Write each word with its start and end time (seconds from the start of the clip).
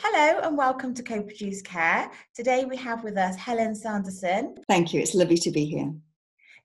Hello 0.00 0.40
and 0.42 0.56
welcome 0.56 0.92
to 0.94 1.02
Co-Produce 1.02 1.62
Care. 1.62 2.10
Today 2.34 2.64
we 2.64 2.76
have 2.76 3.04
with 3.04 3.16
us 3.16 3.36
Helen 3.36 3.74
Sanderson. 3.74 4.56
Thank 4.68 4.92
you. 4.92 5.00
It's 5.00 5.14
lovely 5.14 5.36
to 5.38 5.50
be 5.50 5.64
here. 5.64 5.92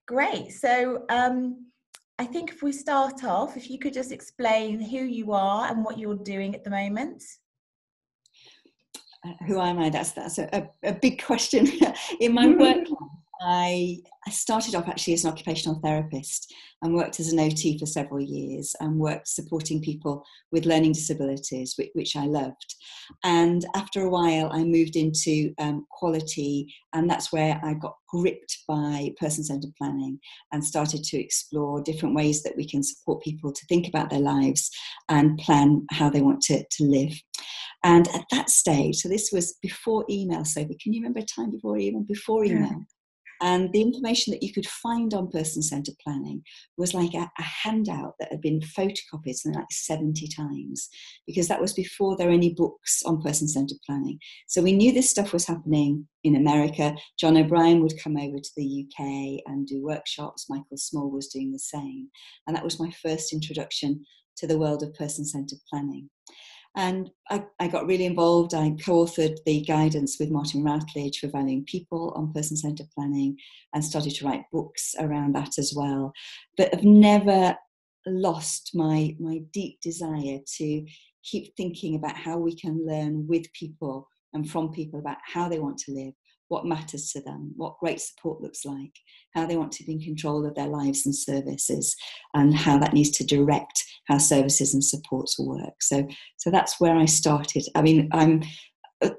Great. 0.08 0.52
So 0.52 1.06
um, 1.10 1.68
I 2.18 2.26
think 2.26 2.52
if 2.52 2.64
we 2.64 2.72
start 2.72 3.24
off, 3.24 3.56
if 3.56 3.70
you 3.70 3.78
could 3.78 3.94
just 3.94 4.12
explain 4.12 4.80
who 4.80 4.98
you 4.98 5.34
are 5.34 5.68
and 5.68 5.86
what 5.86 6.00
you're 6.00 6.16
doing 6.16 6.56
at 6.56 6.64
the 6.64 6.70
moment. 6.70 7.24
Uh, 9.26 9.34
who 9.46 9.60
am 9.60 9.80
I? 9.80 9.90
That's 9.90 10.12
that's 10.12 10.40
a, 10.40 10.68
a 10.84 10.94
big 10.94 11.24
question 11.24 11.68
in 12.20 12.34
my 12.34 12.48
work 12.58 12.88
I, 13.46 13.98
I 14.26 14.30
started 14.30 14.74
off 14.74 14.88
actually 14.88 15.14
as 15.14 15.26
an 15.26 15.32
occupational 15.32 15.80
therapist 15.84 16.54
and 16.82 16.94
worked 16.94 17.20
as 17.20 17.32
an 17.32 17.40
OT 17.40 17.78
for 17.78 17.86
several 17.86 18.22
years 18.22 18.74
and 18.80 18.98
worked 18.98 19.28
supporting 19.28 19.82
people 19.82 20.24
with 20.52 20.66
learning 20.66 20.94
disabilities, 20.94 21.74
which, 21.78 21.90
which 21.94 22.16
I 22.16 22.26
loved. 22.26 22.76
And 23.24 23.66
after 23.76 24.02
a 24.02 24.10
while, 24.10 24.50
I 24.52 24.64
moved 24.64 24.96
into 24.96 25.54
um, 25.60 25.86
quality, 25.92 26.74
and 26.94 27.10
that's 27.10 27.34
where 27.34 27.60
I 27.64 27.74
got 27.74 27.96
gripped 28.08 28.60
by 28.68 29.12
person 29.20 29.44
centered 29.44 29.74
planning 29.78 30.20
and 30.54 30.64
started 30.64 31.04
to 31.04 31.20
explore 31.20 31.82
different 31.82 32.16
ways 32.16 32.44
that 32.44 32.56
we 32.56 32.68
can 32.68 32.84
support 32.84 33.24
people 33.24 33.52
to 33.52 33.66
think 33.68 33.88
about 33.88 34.10
their 34.10 34.20
lives 34.20 34.70
and 35.10 35.38
plan 35.38 35.86
how 35.92 36.10
they 36.10 36.22
want 36.22 36.42
to, 36.44 36.64
to 36.64 36.84
live. 36.84 37.14
And 37.84 38.08
at 38.10 38.24
that 38.32 38.50
stage, 38.50 38.98
so 38.98 39.10
this 39.10 39.32
was 39.34 39.58
before 39.62 40.06
email, 40.10 40.46
Sophie, 40.46 40.78
can 40.82 40.94
you 40.94 41.02
remember 41.02 41.20
a 41.20 41.26
time 41.26 41.52
before 41.52 41.78
email? 41.78 42.04
Before 42.04 42.46
email. 42.46 42.70
Yeah. 42.70 42.78
And 43.42 43.72
the 43.72 43.82
information 43.82 44.32
that 44.32 44.44
you 44.44 44.54
could 44.54 44.68
find 44.68 45.14
on 45.14 45.30
person 45.30 45.62
centered 45.62 45.96
planning 46.04 46.44
was 46.78 46.94
like 46.94 47.14
a, 47.14 47.30
a, 47.38 47.44
handout 47.44 48.14
that 48.20 48.32
had 48.32 48.42
been 48.42 48.60
photocopied 48.60 49.36
something 49.36 49.60
like 49.60 49.72
70 49.72 50.28
times, 50.30 50.90
because 51.28 51.48
that 51.48 51.62
was 51.62 51.74
before 51.74 52.16
there 52.16 52.28
were 52.28 52.34
any 52.34 52.54
books 52.54 53.04
on 53.06 53.22
person 53.22 53.48
centered 53.48 53.80
planning. 53.86 54.20
So 54.48 54.62
we 54.62 54.74
knew 54.74 54.92
this 54.92 55.10
stuff 55.10 55.34
was 55.34 55.48
happening 55.48 56.08
in 56.24 56.36
America. 56.36 56.96
John 57.20 57.38
O'Brien 57.38 57.82
would 57.82 58.00
come 58.02 58.18
over 58.18 58.38
to 58.38 58.52
the 58.56 58.86
UK 58.86 59.42
and 59.46 59.68
do 59.68 59.84
workshops. 59.84 60.48
Michael 60.50 60.78
Smull 60.78 61.12
was 61.12 61.28
doing 61.28 61.52
the 61.52 61.60
same. 61.60 62.10
And 62.48 62.56
that 62.56 62.64
was 62.64 62.80
my 62.80 62.92
first 63.02 63.34
introduction 63.34 64.06
to 64.38 64.48
the 64.48 64.58
world 64.58 64.84
of 64.84 64.94
person 64.94 65.26
centered 65.26 65.60
planning. 65.70 66.10
And 66.76 67.12
I, 67.30 67.44
I, 67.60 67.68
got 67.68 67.86
really 67.86 68.06
involved. 68.06 68.56
I 68.56 68.76
co 68.84 69.06
authored 69.06 69.38
the 69.46 69.62
guidance 69.62 70.18
with 70.20 70.32
Martin 70.32 70.64
Routledge 70.64 71.20
for 71.20 71.28
valuing 71.28 71.66
people 71.66 72.12
on 72.16 72.34
person 72.34 72.58
centered 72.58 72.90
planning 72.96 73.38
and 73.74 73.86
started 73.86 74.16
to 74.16 74.26
write 74.26 74.50
books 74.52 74.96
around 75.00 75.36
that 75.36 75.60
as 75.60 75.74
well. 75.76 76.14
But 76.58 76.74
I've 76.74 76.84
never 76.84 77.56
lost 78.08 78.72
my, 78.74 79.16
my 79.20 79.42
deep 79.52 79.82
desire 79.82 80.40
to 80.58 80.86
keep 81.24 81.56
thinking 81.56 81.96
about 81.96 82.18
how 82.18 82.38
we 82.38 82.56
can 82.56 82.86
learn 82.86 83.28
with 83.28 83.54
people 83.54 84.10
and 84.34 84.50
from 84.50 84.72
people 84.72 85.00
about 85.00 85.18
how 85.24 85.48
they 85.48 85.60
want 85.60 85.78
to 85.78 85.92
live 85.92 86.14
what 86.54 86.68
matters 86.68 87.12
to 87.12 87.20
them, 87.22 87.52
what 87.56 87.80
great 87.80 88.00
support 88.00 88.40
looks 88.40 88.64
like, 88.64 88.94
how 89.34 89.44
they 89.48 89.58
want 89.58 89.72
to 89.72 89.84
be 89.84 89.94
in 89.94 90.00
control 90.00 90.46
of 90.46 90.54
their 90.54 90.68
lives 90.68 91.04
and 91.04 91.16
services, 91.16 91.96
and 92.36 92.54
how 92.54 92.78
that 92.78 92.94
needs 92.94 93.10
to 93.10 93.26
direct 93.26 93.84
how 94.08 94.20
services 94.20 94.76
and 94.76 94.84
supports 94.84 95.40
work. 95.40 95.74
So, 95.82 96.08
so 96.38 96.52
that's 96.52 96.80
where 96.80 96.96
I 96.96 97.06
started. 97.06 97.64
I 97.74 97.82
mean, 97.82 98.08
I'm 98.12 98.44
a, 99.02 99.12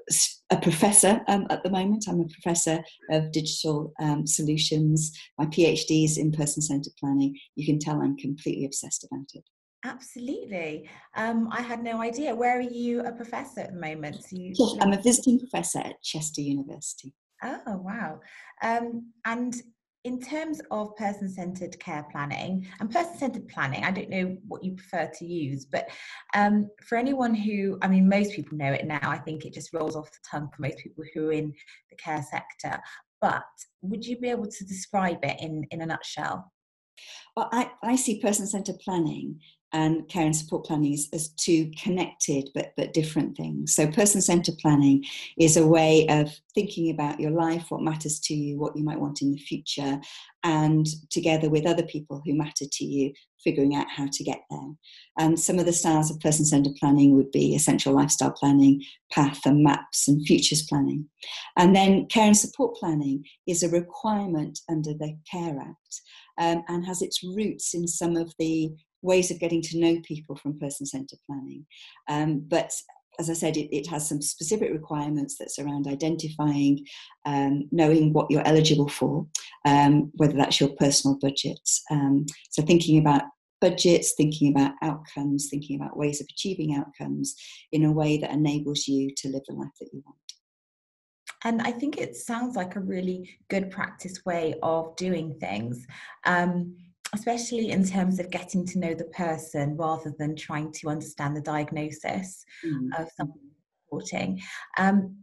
a 0.49 0.57
professor 0.57 1.19
um, 1.27 1.45
at 1.49 1.61
the 1.63 1.69
moment. 1.69 2.05
I'm 2.07 2.21
a 2.21 2.41
professor 2.41 2.81
of 3.11 3.33
digital 3.33 3.91
um, 4.01 4.25
solutions. 4.25 5.11
My 5.37 5.45
PhD 5.47 6.05
is 6.05 6.17
in 6.17 6.31
person 6.31 6.61
centered 6.61 6.93
planning. 6.97 7.35
You 7.55 7.65
can 7.65 7.79
tell 7.79 8.01
I'm 8.01 8.15
completely 8.15 8.63
obsessed 8.63 9.05
about 9.11 9.27
it. 9.33 9.43
Absolutely. 9.83 10.89
Um, 11.15 11.49
I 11.51 11.61
had 11.61 11.83
no 11.83 12.01
idea. 12.01 12.33
Where 12.33 12.57
are 12.57 12.61
you 12.61 13.01
a 13.01 13.11
professor 13.11 13.59
at 13.59 13.73
the 13.73 13.79
moment? 13.79 14.23
So 14.23 14.37
you, 14.37 14.53
yes, 14.57 14.77
I'm 14.81 14.93
a 14.93 15.01
visiting 15.01 15.37
professor 15.37 15.79
at 15.79 16.01
Chester 16.01 16.41
University. 16.41 17.13
Oh, 17.45 17.77
wow. 17.77 18.19
Um, 18.63 19.11
and 19.25 19.55
in 20.03 20.19
terms 20.19 20.61
of 20.71 20.95
person 20.95 21.29
centered 21.29 21.79
care 21.79 22.05
planning 22.11 22.67
and 22.79 22.91
person 22.91 23.17
centered 23.17 23.47
planning, 23.47 23.83
I 23.83 23.91
don't 23.91 24.09
know 24.09 24.37
what 24.47 24.63
you 24.63 24.75
prefer 24.75 25.11
to 25.17 25.25
use, 25.25 25.65
but 25.65 25.89
um, 26.35 26.69
for 26.87 26.97
anyone 26.97 27.33
who, 27.33 27.77
I 27.81 27.87
mean, 27.87 28.07
most 28.07 28.33
people 28.33 28.57
know 28.57 28.71
it 28.71 28.85
now, 28.85 28.99
I 29.03 29.17
think 29.17 29.45
it 29.45 29.53
just 29.53 29.73
rolls 29.73 29.95
off 29.95 30.11
the 30.11 30.17
tongue 30.29 30.49
for 30.55 30.61
most 30.61 30.77
people 30.77 31.03
who 31.13 31.29
are 31.29 31.33
in 31.33 31.53
the 31.89 31.95
care 31.97 32.23
sector. 32.23 32.79
But 33.21 33.43
would 33.81 34.05
you 34.05 34.17
be 34.19 34.29
able 34.29 34.47
to 34.47 34.65
describe 34.65 35.19
it 35.23 35.37
in, 35.39 35.65
in 35.71 35.81
a 35.81 35.85
nutshell? 35.85 36.51
Well, 37.35 37.49
I, 37.51 37.71
I 37.83 37.95
see 37.95 38.21
person 38.21 38.47
centered 38.47 38.79
planning 38.79 39.39
and 39.75 40.07
care 40.07 40.25
and 40.25 40.35
support 40.35 40.65
planning 40.65 40.93
is, 40.93 41.09
as 41.11 41.27
two 41.31 41.69
connected 41.77 42.49
but, 42.55 42.71
but 42.77 42.93
different 42.93 43.35
things. 43.35 43.75
So, 43.75 43.85
person 43.91 44.21
centered 44.21 44.57
planning 44.59 45.03
is 45.37 45.57
a 45.57 45.67
way 45.67 46.07
of 46.07 46.31
thinking 46.53 46.91
about 46.91 47.19
your 47.19 47.31
life, 47.31 47.65
what 47.67 47.81
matters 47.81 48.21
to 48.21 48.33
you, 48.33 48.57
what 48.57 48.77
you 48.77 48.85
might 48.85 48.99
want 48.99 49.21
in 49.21 49.33
the 49.33 49.37
future, 49.37 49.99
and 50.45 50.87
together 51.09 51.49
with 51.49 51.65
other 51.65 51.83
people 51.83 52.21
who 52.23 52.33
matter 52.33 52.63
to 52.71 52.85
you, 52.85 53.11
figuring 53.43 53.75
out 53.75 53.87
how 53.89 54.07
to 54.13 54.23
get 54.23 54.39
there. 54.49 54.71
And 55.19 55.37
some 55.37 55.59
of 55.59 55.65
the 55.65 55.73
styles 55.73 56.09
of 56.09 56.21
person 56.21 56.45
centered 56.45 56.75
planning 56.75 57.13
would 57.17 57.31
be 57.31 57.53
essential 57.53 57.93
lifestyle 57.93 58.31
planning, 58.31 58.81
path 59.11 59.41
and 59.45 59.61
maps, 59.61 60.07
and 60.07 60.25
futures 60.25 60.65
planning. 60.69 61.05
And 61.57 61.75
then, 61.75 62.05
care 62.05 62.27
and 62.27 62.37
support 62.37 62.77
planning 62.77 63.25
is 63.45 63.61
a 63.61 63.69
requirement 63.69 64.57
under 64.69 64.93
the 64.93 65.17
Care 65.29 65.59
Act. 65.59 66.01
Um, 66.37 66.65
and 66.67 66.85
has 66.85 67.01
its 67.01 67.23
roots 67.23 67.73
in 67.73 67.87
some 67.87 68.17
of 68.17 68.33
the 68.39 68.75
ways 69.05 69.31
of 69.31 69.39
getting 69.39 69.61
to 69.61 69.79
know 69.79 69.99
people 70.03 70.35
from 70.35 70.59
person 70.59 70.85
centered 70.85 71.19
planning. 71.27 71.65
Um, 72.09 72.43
but 72.47 72.73
as 73.19 73.29
I 73.29 73.33
said, 73.33 73.55
it, 73.57 73.73
it, 73.75 73.87
has 73.87 74.09
some 74.09 74.21
specific 74.21 74.71
requirements 74.71 75.37
that's 75.37 75.57
around 75.59 75.87
identifying, 75.87 76.85
um, 77.25 77.69
knowing 77.71 78.11
what 78.11 78.29
you're 78.29 78.45
eligible 78.45 78.89
for, 78.89 79.25
um, 79.65 80.11
whether 80.15 80.35
that's 80.35 80.59
your 80.59 80.69
personal 80.77 81.17
budgets. 81.21 81.81
Um, 81.89 82.25
so, 82.49 82.61
thinking 82.61 82.99
about 82.99 83.23
budgets, 83.61 84.13
thinking 84.15 84.51
about 84.51 84.73
outcomes, 84.81 85.47
thinking 85.49 85.79
about 85.79 85.97
ways 85.97 86.21
of 86.21 86.27
achieving 86.29 86.75
outcomes 86.75 87.35
in 87.71 87.85
a 87.85 87.91
way 87.91 88.17
that 88.17 88.31
enables 88.31 88.87
you 88.87 89.11
to 89.17 89.29
live 89.29 89.43
the 89.47 89.55
life 89.55 89.71
that 89.79 89.89
you 89.93 90.03
want. 90.05 90.17
And 91.43 91.61
I 91.61 91.71
think 91.71 91.97
it 91.97 92.15
sounds 92.15 92.55
like 92.55 92.75
a 92.75 92.79
really 92.79 93.37
good 93.49 93.69
practice 93.69 94.25
way 94.25 94.55
of 94.63 94.95
doing 94.95 95.37
things. 95.39 95.85
Um, 96.25 96.75
especially 97.15 97.71
in 97.71 97.85
terms 97.85 98.19
of 98.19 98.29
getting 98.29 98.65
to 98.67 98.79
know 98.79 98.93
the 98.93 99.05
person 99.05 99.75
rather 99.77 100.13
than 100.17 100.35
trying 100.35 100.71
to 100.73 100.89
understand 100.89 101.35
the 101.35 101.41
diagnosis 101.41 102.45
mm. 102.63 102.87
of 102.99 103.09
someone 103.17 103.39
supporting 103.85 104.41
um, 104.77 105.15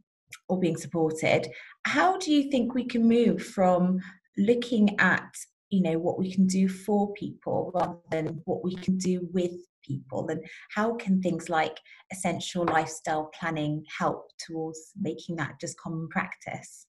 or 0.49 0.59
being 0.59 0.77
supported. 0.77 1.49
How 1.85 2.19
do 2.19 2.33
you 2.33 2.51
think 2.51 2.75
we 2.75 2.85
can 2.85 3.07
move 3.07 3.43
from 3.43 4.01
looking 4.37 4.99
at 4.99 5.35
you 5.69 5.83
know 5.83 5.99
what 5.99 6.19
we 6.19 6.33
can 6.33 6.47
do 6.47 6.69
for 6.69 7.13
people 7.15 7.73
rather 7.75 7.99
than 8.11 8.41
what 8.45 8.63
we 8.63 8.75
can 8.77 8.99
do 8.99 9.27
with 9.33 9.53
people 9.83 10.29
and 10.29 10.45
how 10.75 10.95
can 10.95 11.21
things 11.21 11.49
like 11.49 11.79
essential 12.13 12.65
lifestyle 12.65 13.31
planning 13.39 13.85
help 13.99 14.29
towards 14.39 14.93
making 15.01 15.35
that 15.37 15.59
just 15.61 15.79
common 15.79 16.09
practice 16.09 16.87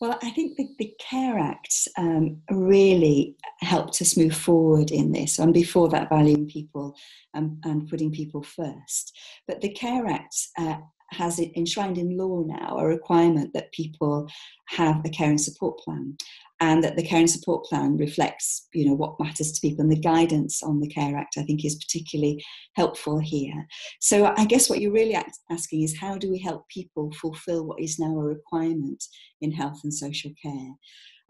well, 0.00 0.18
I 0.22 0.30
think 0.30 0.56
the, 0.56 0.68
the 0.78 0.92
CARE 1.00 1.38
Act 1.38 1.88
um, 1.96 2.42
really 2.50 3.36
helped 3.60 4.02
us 4.02 4.16
move 4.16 4.36
forward 4.36 4.90
in 4.90 5.12
this, 5.12 5.38
and 5.38 5.54
before 5.54 5.88
that, 5.90 6.08
valuing 6.08 6.48
people 6.48 6.96
and, 7.32 7.58
and 7.64 7.88
putting 7.88 8.10
people 8.10 8.42
first. 8.42 9.16
But 9.46 9.60
the 9.60 9.72
CARE 9.72 10.06
Act 10.06 10.36
uh, 10.58 10.76
has 11.12 11.38
enshrined 11.38 11.98
in 11.98 12.16
law 12.16 12.42
now 12.42 12.78
a 12.78 12.86
requirement 12.86 13.52
that 13.54 13.72
people 13.72 14.28
have 14.68 15.04
a 15.04 15.08
care 15.08 15.30
and 15.30 15.40
support 15.40 15.78
plan 15.78 16.16
and 16.64 16.82
that 16.82 16.96
the 16.96 17.02
care 17.02 17.20
and 17.20 17.30
support 17.30 17.64
plan 17.64 17.96
reflects 17.96 18.68
you 18.72 18.86
know 18.86 18.94
what 18.94 19.18
matters 19.20 19.52
to 19.52 19.60
people 19.60 19.82
and 19.82 19.92
the 19.92 20.00
guidance 20.00 20.62
on 20.62 20.80
the 20.80 20.88
care 20.88 21.16
act 21.16 21.36
i 21.38 21.42
think 21.42 21.64
is 21.64 21.76
particularly 21.76 22.42
helpful 22.74 23.18
here. 23.18 23.66
So 24.00 24.32
i 24.38 24.44
guess 24.46 24.68
what 24.70 24.80
you're 24.80 25.00
really 25.00 25.16
asking 25.50 25.82
is 25.82 25.98
how 25.98 26.16
do 26.16 26.30
we 26.30 26.38
help 26.38 26.68
people 26.68 27.12
fulfill 27.20 27.66
what 27.66 27.80
is 27.80 27.98
now 27.98 28.18
a 28.18 28.22
requirement 28.36 29.02
in 29.40 29.52
health 29.52 29.80
and 29.84 29.92
social 29.92 30.32
care 30.42 30.72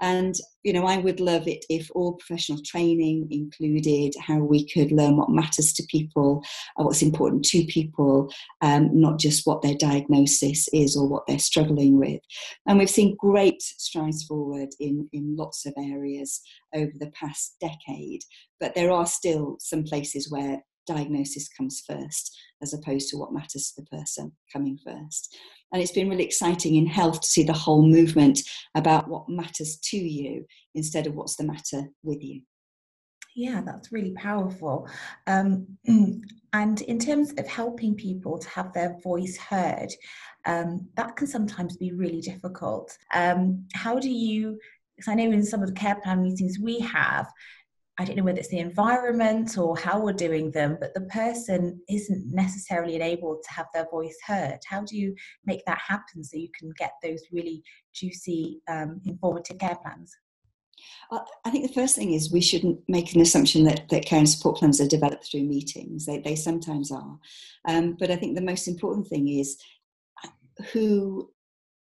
and, 0.00 0.35
you 0.62 0.73
know, 0.73 0.87
I 0.87 0.99
would 0.99 1.20
love 1.20 1.46
it 1.46 1.64
if 1.69 1.91
all 1.94 2.14
professional 2.14 2.58
training 2.64 3.29
included 3.31 4.14
how 4.20 4.38
we 4.38 4.69
could 4.69 4.91
learn 4.91 5.17
what 5.17 5.31
matters 5.31 5.73
to 5.75 5.87
people, 5.88 6.43
what's 6.76 7.02
important 7.02 7.44
to 7.46 7.64
people, 7.67 8.32
um, 8.61 8.91
not 8.93 9.19
just 9.19 9.46
what 9.46 9.62
their 9.62 9.76
diagnosis 9.76 10.69
is 10.73 10.96
or 10.96 11.08
what 11.08 11.26
they're 11.26 11.38
struggling 11.38 11.99
with. 11.99 12.20
And 12.67 12.79
we've 12.79 12.91
seen 12.91 13.17
great 13.19 13.62
strides 13.62 14.25
forward 14.25 14.70
in, 14.81 15.08
in 15.12 15.37
lots 15.37 15.64
of 15.64 15.75
areas 15.79 16.40
over 16.75 16.93
the 16.99 17.12
past 17.19 17.56
decade, 17.61 18.23
but 18.58 18.75
there 18.75 18.90
are 18.90 19.06
still 19.06 19.56
some 19.61 19.85
places 19.85 20.31
where 20.31 20.62
diagnosis 20.87 21.49
comes 21.49 21.83
first 21.87 22.37
as 22.63 22.75
opposed 22.75 23.09
to 23.11 23.17
what 23.17 23.33
matters 23.33 23.73
to 23.73 23.83
the 23.83 23.97
person 23.97 24.33
coming 24.53 24.79
first. 24.85 25.37
And 25.73 25.83
it's 25.83 25.93
been 25.93 26.09
really 26.09 26.25
exciting 26.25 26.77
in 26.77 26.87
health 26.87 27.21
to 27.21 27.29
see 27.29 27.43
the 27.43 27.53
whole 27.53 27.83
movement 27.83 28.41
about 28.75 29.09
what 29.09 29.29
matters 29.29 29.79
to 29.91 29.97
you 29.97 30.47
instead 30.75 31.07
of 31.07 31.15
what's 31.15 31.37
the 31.37 31.45
matter 31.45 31.89
with 32.03 32.23
you. 32.23 32.43
Yeah, 33.37 33.63
that's 33.65 33.91
really 33.91 34.13
powerful. 34.13 34.89
Um, 35.27 35.67
and 36.53 36.81
in 36.83 36.99
terms 37.01 37.33
of 37.37 37.47
helping 37.49 37.97
people 37.97 38.39
to 38.39 38.49
have 38.49 38.73
their 38.73 38.97
voice 39.03 39.37
heard, 39.37 39.89
um, 40.47 40.89
that 40.97 41.17
can 41.17 41.27
sometimes 41.27 41.77
be 41.77 41.93
really 41.93 42.21
difficult. 42.21 42.97
Um, 43.13 43.67
how 43.75 43.99
do 43.99 44.11
you, 44.11 44.59
because 44.97 45.11
I 45.11 45.15
know 45.15 45.33
in 45.33 45.45
some 45.45 45.63
of 45.63 45.69
the 45.69 45.75
care 45.75 45.97
plan 45.97 46.23
meetings 46.23 46.59
we 46.61 46.79
have, 46.81 47.27
I 47.99 48.05
don't 48.05 48.17
know 48.17 48.25
whether 48.25 48.38
it's 48.38 48.49
the 48.49 48.58
environment 48.58 49.56
or 49.56 49.76
how 49.76 50.00
we're 50.00 50.12
doing 50.12 50.50
them, 50.50 50.76
but 50.81 50.94
the 50.94 51.02
person 51.02 51.81
isn't 51.88 52.35
necessarily 52.35 52.96
enabled 52.96 53.43
to 53.44 53.52
have 53.52 53.67
their 53.73 53.87
voice 53.88 54.17
heard. 54.26 54.58
How 54.67 54.82
do 54.82 54.96
you 54.96 55.14
make 55.46 55.64
that 55.67 55.79
happen 55.79 56.25
so 56.25 56.37
you 56.37 56.49
can 56.58 56.73
get 56.76 56.93
those 57.02 57.23
really 57.31 57.62
juicy, 57.94 58.61
um, 58.69 59.00
informative 59.06 59.58
care 59.58 59.79
plans? 59.81 60.17
I 61.44 61.50
think 61.50 61.67
the 61.67 61.73
first 61.73 61.94
thing 61.94 62.12
is 62.12 62.32
we 62.32 62.41
shouldn't 62.41 62.81
make 62.88 63.14
an 63.14 63.20
assumption 63.20 63.64
that, 63.64 63.88
that 63.91 64.05
care 64.05 64.19
and 64.19 64.29
support 64.29 64.56
plans 64.56 64.81
are 64.81 64.88
developed 64.88 65.31
through 65.31 65.44
meetings. 65.44 66.06
They, 66.06 66.19
they 66.19 66.35
sometimes 66.35 66.90
are. 66.90 67.19
Um, 67.69 67.97
but 67.99 68.11
I 68.11 68.17
think 68.17 68.35
the 68.35 68.43
most 68.43 68.67
important 68.67 69.06
thing 69.06 69.29
is 69.29 69.56
uh, 70.25 70.29
who 70.73 71.31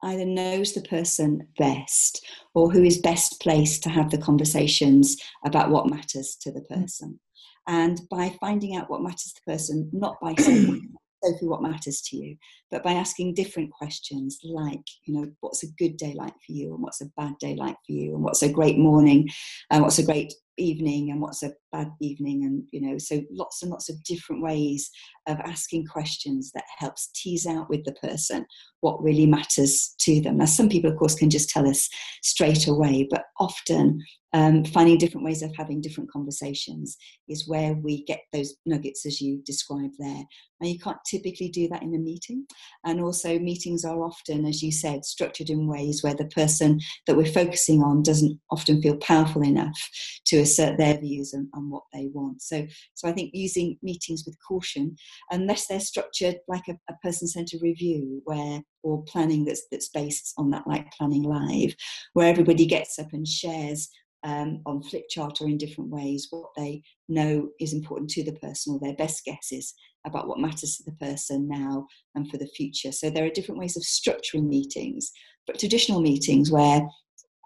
either 0.02 0.24
knows 0.24 0.72
the 0.72 0.82
person 0.82 1.46
best 1.58 2.24
or 2.54 2.70
who 2.70 2.82
is 2.82 2.98
best 2.98 3.40
placed 3.40 3.82
to 3.82 3.88
have 3.88 4.10
the 4.10 4.18
conversations 4.18 5.16
about 5.44 5.70
what 5.70 5.88
matters 5.88 6.36
to 6.42 6.52
the 6.52 6.60
mm. 6.60 6.68
person. 6.68 7.20
And 7.66 8.00
by 8.10 8.36
finding 8.40 8.76
out 8.76 8.90
what 8.90 9.02
matters 9.02 9.32
to 9.32 9.40
the 9.46 9.52
person, 9.52 9.88
not 9.92 10.16
by 10.20 10.34
saying, 10.34 10.92
Sophie, 11.24 11.46
what 11.46 11.62
matters 11.62 12.02
to 12.02 12.16
you, 12.16 12.36
but 12.70 12.82
by 12.82 12.92
asking 12.92 13.32
different 13.32 13.70
questions 13.70 14.38
like, 14.44 14.82
you 15.06 15.14
know, 15.14 15.30
what's 15.40 15.62
a 15.62 15.72
good 15.78 15.96
day 15.96 16.12
like 16.14 16.34
for 16.44 16.52
you, 16.52 16.74
and 16.74 16.82
what's 16.82 17.00
a 17.00 17.06
bad 17.16 17.32
day 17.40 17.56
like 17.56 17.76
for 17.86 17.92
you, 17.92 18.14
and 18.14 18.22
what's 18.22 18.42
a 18.42 18.52
great 18.52 18.76
morning, 18.76 19.30
and 19.70 19.82
what's 19.82 19.98
a 19.98 20.04
great 20.04 20.34
evening 20.56 21.10
and 21.10 21.20
what's 21.20 21.42
a 21.42 21.52
bad 21.74 21.90
evening 22.00 22.44
and 22.44 22.62
you 22.70 22.80
know 22.80 22.96
so 22.98 23.20
lots 23.32 23.62
and 23.62 23.70
lots 23.72 23.88
of 23.88 24.02
different 24.04 24.40
ways 24.40 24.90
of 25.26 25.38
asking 25.40 25.84
questions 25.86 26.52
that 26.54 26.64
helps 26.78 27.10
tease 27.14 27.46
out 27.46 27.68
with 27.68 27.82
the 27.84 27.92
person 27.94 28.46
what 28.80 29.02
really 29.02 29.26
matters 29.26 29.94
to 29.98 30.20
them. 30.20 30.36
Now 30.36 30.44
some 30.44 30.68
people 30.68 30.90
of 30.90 30.98
course 30.98 31.14
can 31.14 31.30
just 31.30 31.48
tell 31.48 31.68
us 31.68 31.88
straight 32.22 32.68
away 32.68 33.08
but 33.10 33.24
often 33.40 34.00
um, 34.34 34.64
finding 34.64 34.98
different 34.98 35.24
ways 35.24 35.42
of 35.42 35.54
having 35.56 35.80
different 35.80 36.10
conversations 36.10 36.96
is 37.28 37.48
where 37.48 37.74
we 37.74 38.04
get 38.04 38.20
those 38.32 38.54
nuggets 38.66 39.06
as 39.06 39.20
you 39.20 39.40
described 39.46 39.94
there. 39.98 40.24
And 40.60 40.70
you 40.70 40.78
can't 40.78 40.98
typically 41.08 41.48
do 41.48 41.68
that 41.68 41.82
in 41.82 41.94
a 41.94 41.98
meeting 41.98 42.44
and 42.84 43.00
also 43.00 43.38
meetings 43.38 43.84
are 43.84 44.02
often 44.02 44.44
as 44.44 44.60
you 44.60 44.72
said 44.72 45.04
structured 45.04 45.50
in 45.50 45.68
ways 45.68 46.02
where 46.02 46.14
the 46.14 46.24
person 46.26 46.80
that 47.06 47.16
we're 47.16 47.26
focusing 47.26 47.80
on 47.82 48.02
doesn't 48.02 48.40
often 48.50 48.82
feel 48.82 48.96
powerful 48.96 49.42
enough 49.42 49.78
to 50.26 50.38
assert 50.38 50.78
their 50.78 50.98
views 50.98 51.32
and, 51.32 51.48
and 51.64 51.72
what 51.72 51.82
they 51.92 52.08
want. 52.12 52.42
So, 52.42 52.66
so 52.94 53.08
I 53.08 53.12
think 53.12 53.30
using 53.34 53.78
meetings 53.82 54.24
with 54.26 54.36
caution, 54.46 54.96
unless 55.30 55.66
they're 55.66 55.80
structured 55.80 56.36
like 56.46 56.68
a, 56.68 56.78
a 56.88 56.94
person-centered 57.02 57.62
review, 57.62 58.22
where 58.24 58.62
or 58.82 59.02
planning 59.04 59.44
that's 59.44 59.62
that's 59.70 59.88
based 59.88 60.34
on 60.36 60.50
that, 60.50 60.66
like 60.66 60.92
planning 60.92 61.22
live, 61.22 61.74
where 62.12 62.28
everybody 62.28 62.66
gets 62.66 62.98
up 62.98 63.12
and 63.12 63.26
shares 63.26 63.88
um, 64.24 64.60
on 64.66 64.82
flip 64.82 65.04
chart 65.08 65.40
or 65.40 65.48
in 65.48 65.58
different 65.58 65.90
ways 65.90 66.28
what 66.30 66.50
they 66.56 66.82
know 67.08 67.48
is 67.60 67.74
important 67.74 68.10
to 68.10 68.24
the 68.24 68.32
person 68.32 68.72
or 68.72 68.80
their 68.80 68.96
best 68.96 69.24
guesses 69.24 69.74
about 70.06 70.28
what 70.28 70.40
matters 70.40 70.76
to 70.76 70.82
the 70.84 70.96
person 70.96 71.46
now 71.48 71.86
and 72.14 72.30
for 72.30 72.38
the 72.38 72.48
future. 72.48 72.92
So 72.92 73.10
there 73.10 73.24
are 73.24 73.30
different 73.30 73.60
ways 73.60 73.76
of 73.76 73.82
structuring 73.82 74.48
meetings, 74.48 75.10
but 75.46 75.58
traditional 75.58 76.00
meetings 76.00 76.50
where 76.50 76.82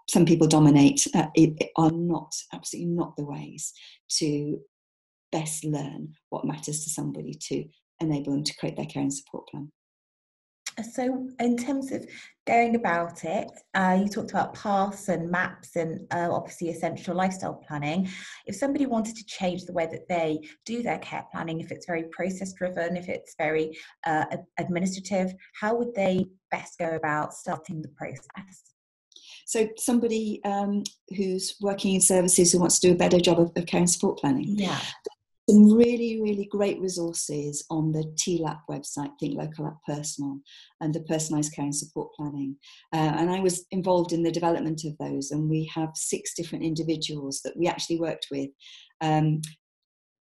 some 0.09 0.25
people 0.25 0.47
dominate 0.47 1.07
uh, 1.13 1.27
it, 1.35 1.53
it 1.59 1.69
are 1.75 1.91
not 1.91 2.33
absolutely 2.53 2.91
not 2.91 3.15
the 3.15 3.25
ways 3.25 3.73
to 4.09 4.59
best 5.31 5.63
learn 5.63 6.13
what 6.29 6.45
matters 6.45 6.83
to 6.83 6.89
somebody 6.89 7.33
to 7.33 7.63
enable 7.99 8.33
them 8.33 8.43
to 8.43 8.55
create 8.57 8.75
their 8.75 8.85
care 8.85 9.03
and 9.03 9.13
support 9.13 9.47
plan. 9.49 9.71
So, 10.93 11.27
in 11.41 11.57
terms 11.57 11.91
of 11.91 12.05
going 12.47 12.75
about 12.75 13.25
it, 13.25 13.51
uh, 13.73 13.99
you 14.01 14.07
talked 14.07 14.31
about 14.31 14.53
paths 14.53 15.09
and 15.09 15.29
maps 15.29 15.75
and 15.75 16.07
uh, 16.13 16.29
obviously 16.31 16.69
essential 16.69 17.15
lifestyle 17.15 17.61
planning. 17.67 18.07
If 18.45 18.55
somebody 18.55 18.85
wanted 18.85 19.17
to 19.17 19.25
change 19.25 19.65
the 19.65 19.73
way 19.73 19.87
that 19.87 20.07
they 20.07 20.39
do 20.65 20.81
their 20.81 20.99
care 20.99 21.25
planning, 21.33 21.59
if 21.59 21.71
it's 21.71 21.85
very 21.85 22.03
process 22.11 22.53
driven, 22.53 22.95
if 22.95 23.09
it's 23.09 23.35
very 23.37 23.77
uh, 24.07 24.25
administrative, 24.57 25.33
how 25.53 25.75
would 25.75 25.93
they 25.95 26.27
best 26.49 26.79
go 26.79 26.95
about 26.95 27.33
starting 27.33 27.81
the 27.81 27.89
process? 27.89 28.69
So 29.49 29.67
somebody 29.77 30.41
um, 30.45 30.83
who's 31.17 31.55
working 31.59 31.95
in 31.95 32.01
services 32.01 32.51
who 32.51 32.59
wants 32.59 32.77
to 32.79 32.87
do 32.87 32.93
a 32.93 32.97
better 32.97 33.19
job 33.19 33.39
of, 33.39 33.51
of 33.55 33.65
care 33.65 33.79
and 33.79 33.89
support 33.89 34.19
planning. 34.19 34.59
Yeah. 34.59 34.79
Some 35.49 35.73
really, 35.73 36.21
really 36.21 36.45
great 36.51 36.79
resources 36.79 37.65
on 37.71 37.91
the 37.91 38.03
TLAP 38.15 38.59
website, 38.69 39.09
Think 39.19 39.39
Local 39.39 39.65
Act 39.65 39.83
Personal, 39.87 40.37
and 40.81 40.93
the 40.93 40.99
personalised 40.99 41.55
care 41.55 41.65
and 41.65 41.75
support 41.75 42.13
planning. 42.13 42.57
Uh, 42.93 42.97
and 43.17 43.31
I 43.31 43.39
was 43.39 43.65
involved 43.71 44.13
in 44.13 44.21
the 44.21 44.31
development 44.31 44.83
of 44.85 44.95
those, 44.99 45.31
and 45.31 45.49
we 45.49 45.67
have 45.73 45.89
six 45.95 46.35
different 46.35 46.63
individuals 46.63 47.41
that 47.43 47.57
we 47.57 47.65
actually 47.65 47.99
worked 47.99 48.27
with 48.29 48.51
um, 49.01 49.41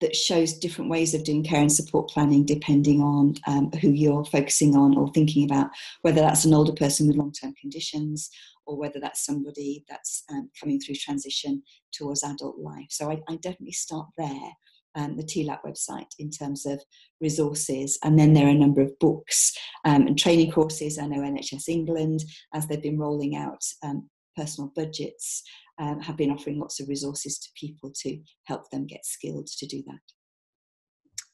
that 0.01 0.15
shows 0.15 0.53
different 0.53 0.89
ways 0.89 1.13
of 1.13 1.23
doing 1.23 1.43
care 1.43 1.61
and 1.61 1.71
support 1.71 2.09
planning 2.09 2.45
depending 2.45 3.01
on 3.01 3.35
um, 3.47 3.71
who 3.81 3.89
you're 3.89 4.25
focusing 4.25 4.75
on 4.75 4.97
or 4.97 5.11
thinking 5.11 5.43
about, 5.43 5.69
whether 6.01 6.21
that's 6.21 6.45
an 6.45 6.53
older 6.53 6.73
person 6.73 7.07
with 7.07 7.17
long 7.17 7.31
term 7.31 7.53
conditions 7.59 8.29
or 8.65 8.77
whether 8.77 8.99
that's 8.99 9.25
somebody 9.25 9.83
that's 9.89 10.23
um, 10.31 10.49
coming 10.59 10.79
through 10.79 10.95
transition 10.95 11.61
towards 11.91 12.23
adult 12.23 12.59
life. 12.59 12.87
So 12.89 13.11
I, 13.11 13.19
I 13.27 13.35
definitely 13.37 13.73
start 13.73 14.07
there. 14.17 14.51
Um, 14.95 15.15
the 15.15 15.23
TLAP 15.23 15.59
website 15.63 16.09
in 16.17 16.31
terms 16.31 16.65
of 16.65 16.81
resources, 17.21 17.99
and 18.03 18.17
then 18.17 18.33
there 18.33 18.47
are 18.47 18.49
a 18.49 18.55
number 18.55 18.81
of 18.81 18.97
books 18.99 19.55
um, 19.85 20.07
and 20.07 20.17
training 20.17 20.51
courses. 20.51 20.97
I 20.97 21.05
know 21.05 21.19
NHS 21.21 21.69
England, 21.69 22.23
as 22.55 22.65
they've 22.65 22.81
been 22.81 22.97
rolling 22.97 23.35
out 23.35 23.63
um, 23.83 24.09
personal 24.35 24.71
budgets, 24.75 25.43
um, 25.79 25.99
have 26.01 26.17
been 26.17 26.31
offering 26.31 26.59
lots 26.59 26.79
of 26.79 26.89
resources 26.89 27.39
to 27.39 27.49
people 27.55 27.91
to 28.03 28.19
help 28.45 28.69
them 28.69 28.85
get 28.85 29.05
skilled 29.05 29.47
to 29.47 29.65
do 29.65 29.81
that. 29.87 29.99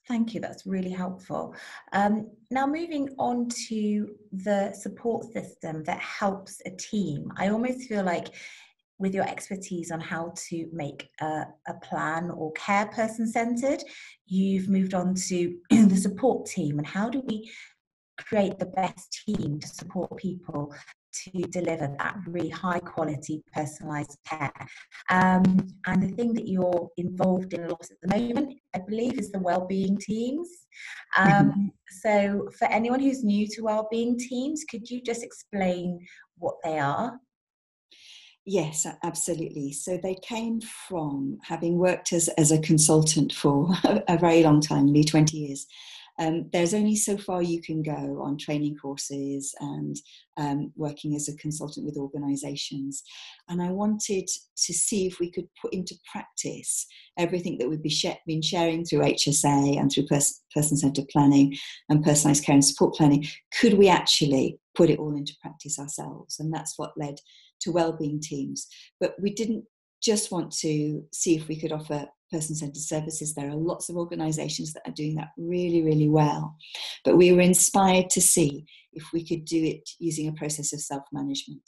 Thank 0.07 0.35
you, 0.35 0.39
that's 0.39 0.67
really 0.67 0.91
helpful. 0.91 1.55
Um, 1.91 2.29
now, 2.51 2.67
moving 2.67 3.09
on 3.17 3.49
to 3.67 4.15
the 4.31 4.71
support 4.73 5.33
system 5.33 5.83
that 5.85 5.99
helps 5.99 6.61
a 6.67 6.69
team, 6.69 7.31
I 7.37 7.49
almost 7.49 7.89
feel 7.89 8.03
like 8.03 8.27
with 8.99 9.13
your 9.13 9.27
expertise 9.27 9.91
on 9.91 9.99
how 9.99 10.31
to 10.35 10.69
make 10.71 11.09
a, 11.21 11.45
a 11.67 11.73
plan 11.81 12.29
or 12.29 12.51
care 12.53 12.85
person 12.87 13.27
centered, 13.27 13.83
you've 14.27 14.69
moved 14.69 14.93
on 14.93 15.15
to 15.15 15.57
the 15.69 15.97
support 15.97 16.45
team 16.45 16.77
and 16.77 16.87
how 16.87 17.09
do 17.09 17.21
we 17.27 17.51
create 18.17 18.57
the 18.59 18.65
best 18.67 19.23
team 19.25 19.59
to 19.59 19.67
support 19.67 20.15
people 20.17 20.73
to 21.23 21.41
deliver 21.49 21.93
that 21.97 22.17
really 22.27 22.49
high 22.49 22.79
quality 22.79 23.43
personalized 23.53 24.17
care. 24.27 24.51
Um, 25.09 25.67
and 25.87 26.03
the 26.03 26.15
thing 26.15 26.33
that 26.33 26.47
you're 26.47 26.89
involved 26.97 27.53
in 27.53 27.63
a 27.63 27.69
lot 27.69 27.85
at 27.89 27.97
the 28.01 28.17
moment, 28.17 28.57
I 28.75 28.79
believe, 28.79 29.17
is 29.19 29.31
the 29.31 29.39
well-being 29.39 29.97
teams. 29.97 30.49
Um, 31.17 31.29
mm-hmm. 31.29 31.65
So, 32.01 32.49
for 32.57 32.67
anyone 32.67 32.99
who's 32.99 33.23
new 33.23 33.47
to 33.47 33.61
well-being 33.61 34.17
teams, 34.17 34.63
could 34.69 34.89
you 34.89 35.01
just 35.01 35.23
explain 35.23 35.99
what 36.37 36.55
they 36.63 36.79
are? 36.79 37.19
Yes, 38.45 38.85
absolutely. 39.03 39.71
So 39.71 39.97
they 39.97 40.15
came 40.21 40.61
from 40.61 41.39
having 41.41 41.79
worked 41.79 42.13
as, 42.13 42.27
as 42.37 42.51
a 42.51 42.59
consultant 42.59 43.33
for 43.33 43.69
a 44.07 44.17
very 44.17 44.43
long 44.43 44.61
time, 44.61 44.85
nearly 44.85 45.03
20 45.03 45.35
years, 45.35 45.65
um, 46.17 46.49
there's 46.53 46.73
only 46.73 46.95
so 46.95 47.17
far 47.17 47.41
you 47.41 47.61
can 47.61 47.81
go 47.81 48.21
on 48.21 48.37
training 48.37 48.77
courses 48.77 49.53
and 49.59 49.97
um, 50.37 50.71
working 50.75 51.15
as 51.15 51.27
a 51.27 51.35
consultant 51.37 51.85
with 51.85 51.97
organisations. 51.97 53.03
And 53.49 53.61
I 53.61 53.71
wanted 53.71 54.27
to 54.27 54.73
see 54.73 55.07
if 55.07 55.19
we 55.19 55.29
could 55.29 55.47
put 55.61 55.73
into 55.73 55.95
practice 56.11 56.85
everything 57.17 57.57
that 57.57 57.69
we've 57.69 57.83
been 57.83 58.41
sharing 58.41 58.85
through 58.85 58.99
HSA 58.99 59.79
and 59.79 59.91
through 59.91 60.07
person 60.07 60.77
centred 60.77 61.07
planning 61.09 61.55
and 61.89 62.03
personalised 62.03 62.45
care 62.45 62.55
and 62.55 62.63
support 62.63 62.95
planning. 62.95 63.25
Could 63.59 63.75
we 63.75 63.89
actually 63.89 64.57
put 64.75 64.89
it 64.89 64.99
all 64.99 65.15
into 65.15 65.33
practice 65.41 65.79
ourselves? 65.79 66.39
And 66.39 66.53
that's 66.53 66.77
what 66.77 66.97
led 66.97 67.15
to 67.61 67.71
wellbeing 67.71 68.21
teams. 68.21 68.67
But 68.99 69.15
we 69.21 69.33
didn't 69.33 69.65
just 70.05 70.31
want 70.31 70.51
to 70.51 71.03
see 71.11 71.35
if 71.35 71.47
we 71.47 71.59
could 71.59 71.71
offer 71.71 72.07
person 72.31 72.55
centered 72.55 72.77
services. 72.77 73.33
There 73.33 73.49
are 73.49 73.55
lots 73.55 73.89
of 73.89 73.95
organizations 73.97 74.73
that 74.73 74.83
are 74.87 74.93
doing 74.93 75.15
that 75.15 75.29
really, 75.37 75.81
really 75.81 76.09
well. 76.09 76.55
But 77.03 77.17
we 77.17 77.31
were 77.31 77.41
inspired 77.41 78.09
to 78.11 78.21
see 78.21 78.65
if 78.93 79.03
we 79.13 79.25
could 79.25 79.45
do 79.45 79.63
it 79.63 79.89
using 79.99 80.27
a 80.27 80.33
process 80.33 80.73
of 80.73 80.81
self 80.81 81.03
management. 81.11 81.63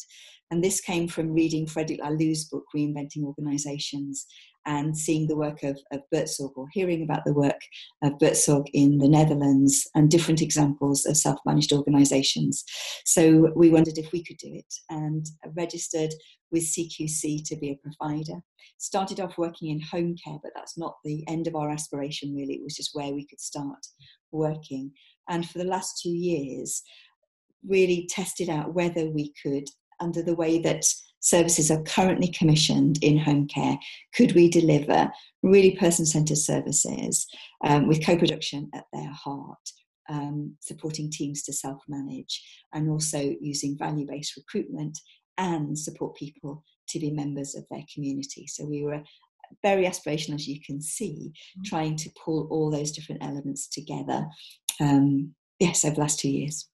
And 0.49 0.63
this 0.63 0.79
came 0.79 1.07
from 1.07 1.33
reading 1.33 1.67
Frederic 1.67 1.99
Laloux's 1.99 2.45
book, 2.45 2.63
Reinventing 2.75 3.23
Organizations, 3.23 4.25
and 4.67 4.95
seeing 4.95 5.27
the 5.27 5.35
work 5.35 5.63
of, 5.63 5.79
of 5.91 6.01
Buurtzorg 6.13 6.51
or 6.55 6.67
hearing 6.73 7.01
about 7.01 7.23
the 7.25 7.33
work 7.33 7.59
of 8.03 8.17
Buurtzorg 8.19 8.65
in 8.73 8.99
the 8.99 9.07
Netherlands 9.07 9.89
and 9.95 10.11
different 10.11 10.41
examples 10.41 11.05
of 11.05 11.17
self 11.17 11.39
managed 11.45 11.71
organizations. 11.71 12.63
So 13.05 13.51
we 13.55 13.69
wondered 13.69 13.97
if 13.97 14.11
we 14.11 14.23
could 14.23 14.37
do 14.37 14.53
it 14.53 14.73
and 14.89 15.25
registered 15.55 16.13
with 16.51 16.63
CQC 16.63 17.47
to 17.47 17.55
be 17.55 17.71
a 17.71 17.79
provider. 17.81 18.41
Started 18.77 19.19
off 19.19 19.37
working 19.37 19.69
in 19.69 19.79
home 19.79 20.15
care, 20.23 20.37
but 20.43 20.51
that's 20.53 20.77
not 20.77 20.95
the 21.03 21.23
end 21.27 21.47
of 21.47 21.55
our 21.55 21.71
aspiration 21.71 22.35
really, 22.35 22.55
it 22.55 22.63
was 22.63 22.75
just 22.75 22.91
where 22.93 23.13
we 23.13 23.25
could 23.25 23.39
start 23.39 23.87
working. 24.31 24.91
And 25.29 25.49
for 25.49 25.57
the 25.57 25.63
last 25.63 26.01
two 26.01 26.09
years, 26.09 26.83
really 27.65 28.07
tested 28.09 28.49
out 28.49 28.73
whether 28.73 29.09
we 29.09 29.33
could, 29.41 29.65
under 29.99 30.21
the 30.21 30.35
way 30.35 30.59
that 30.59 30.83
services 31.19 31.71
are 31.71 31.83
currently 31.83 32.29
commissioned 32.29 33.03
in 33.03 33.17
home 33.17 33.47
care, 33.47 33.77
could 34.15 34.33
we 34.33 34.49
deliver 34.49 35.11
really 35.43 35.75
person 35.75 36.05
centered 36.05 36.37
services 36.37 37.27
um, 37.65 37.87
with 37.87 38.05
co 38.05 38.17
production 38.17 38.69
at 38.73 38.85
their 38.93 39.11
heart? 39.11 39.57
Um, 40.09 40.55
supporting 40.61 41.11
teams 41.11 41.43
to 41.43 41.53
self 41.53 41.81
manage 41.89 42.41
and 42.73 42.89
also 42.89 43.35
using 43.41 43.77
value 43.77 44.07
based 44.07 44.37
recruitment 44.37 44.97
and 45.37 45.77
support 45.77 46.15
people 46.15 46.63
to 46.89 46.99
be 46.99 47.11
members 47.11 47.55
of 47.55 47.65
their 47.69 47.83
community. 47.93 48.47
So 48.47 48.65
we 48.65 48.83
were 48.83 49.03
very 49.63 49.85
aspirational, 49.85 50.35
as 50.35 50.47
you 50.47 50.61
can 50.65 50.81
see, 50.81 51.31
mm-hmm. 51.33 51.61
trying 51.65 51.95
to 51.97 52.09
pull 52.23 52.47
all 52.49 52.71
those 52.71 52.91
different 52.91 53.21
elements 53.21 53.67
together. 53.67 54.25
Um, 54.79 55.33
yes, 55.59 55.83
over 55.83 55.95
the 55.95 56.01
last 56.01 56.19
two 56.19 56.29
years 56.29 56.69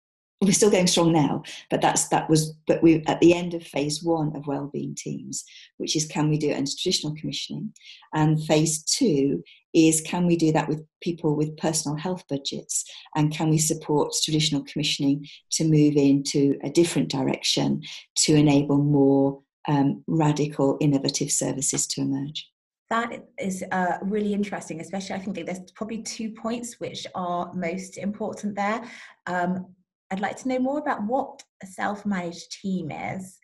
we're 0.46 0.54
still 0.54 0.72
going 0.72 0.88
strong 0.88 1.12
now 1.12 1.42
but 1.70 1.82
that's 1.82 2.08
that 2.10 2.30
was 2.30 2.54
but 2.68 2.82
we 2.84 3.04
at 3.08 3.20
the 3.20 3.34
end 3.34 3.54
of 3.54 3.64
phase 3.64 4.04
one 4.04 4.36
of 4.36 4.48
well-being 4.48 4.96
teams 4.96 5.44
which 5.78 5.96
is 5.96 6.06
can 6.06 6.30
we 6.30 6.38
do 6.38 6.50
it 6.50 6.58
under 6.58 6.72
traditional 6.72 7.16
commissioning? 7.16 7.74
And 8.14 8.44
phase 8.44 8.84
two 8.84 9.44
is 9.74 10.02
can 10.02 10.26
we 10.28 10.36
do 10.36 10.52
that 10.52 10.70
with 10.70 10.86
people 11.02 11.36
with 11.36 11.58
personal 11.58 11.98
health 11.98 12.24
budgets? 12.28 12.86
And 13.16 13.34
can 13.34 13.50
we 13.50 13.58
support 13.58 14.14
traditional 14.24 14.64
commissioning 14.64 15.28
to 15.52 15.66
move 15.66 15.96
into 15.96 16.58
a 16.64 16.70
different 16.70 17.10
direction 17.10 17.82
to 18.18 18.36
enable 18.36 18.78
more 18.78 19.42
um, 19.68 20.04
radical 20.08 20.78
innovative 20.80 21.32
services 21.32 21.88
to 21.88 22.02
emerge? 22.02 22.50
That 22.90 23.26
is 23.40 23.64
uh, 23.72 23.98
really 24.04 24.34
interesting, 24.34 24.80
especially 24.80 25.16
I 25.16 25.20
think 25.20 25.46
there's 25.46 25.72
probably 25.72 26.04
two 26.04 26.30
points 26.32 26.80
which 26.80 27.08
are 27.16 27.52
most 27.54 27.98
important 27.98 28.56
there. 28.56 28.84
Um, 29.26 29.74
I'd 30.14 30.20
like 30.20 30.38
to 30.44 30.48
know 30.48 30.60
more 30.60 30.78
about 30.78 31.04
what 31.08 31.42
a 31.64 31.66
self-managed 31.66 32.52
team 32.62 32.92
is 32.92 33.40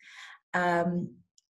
um, 0.54 1.12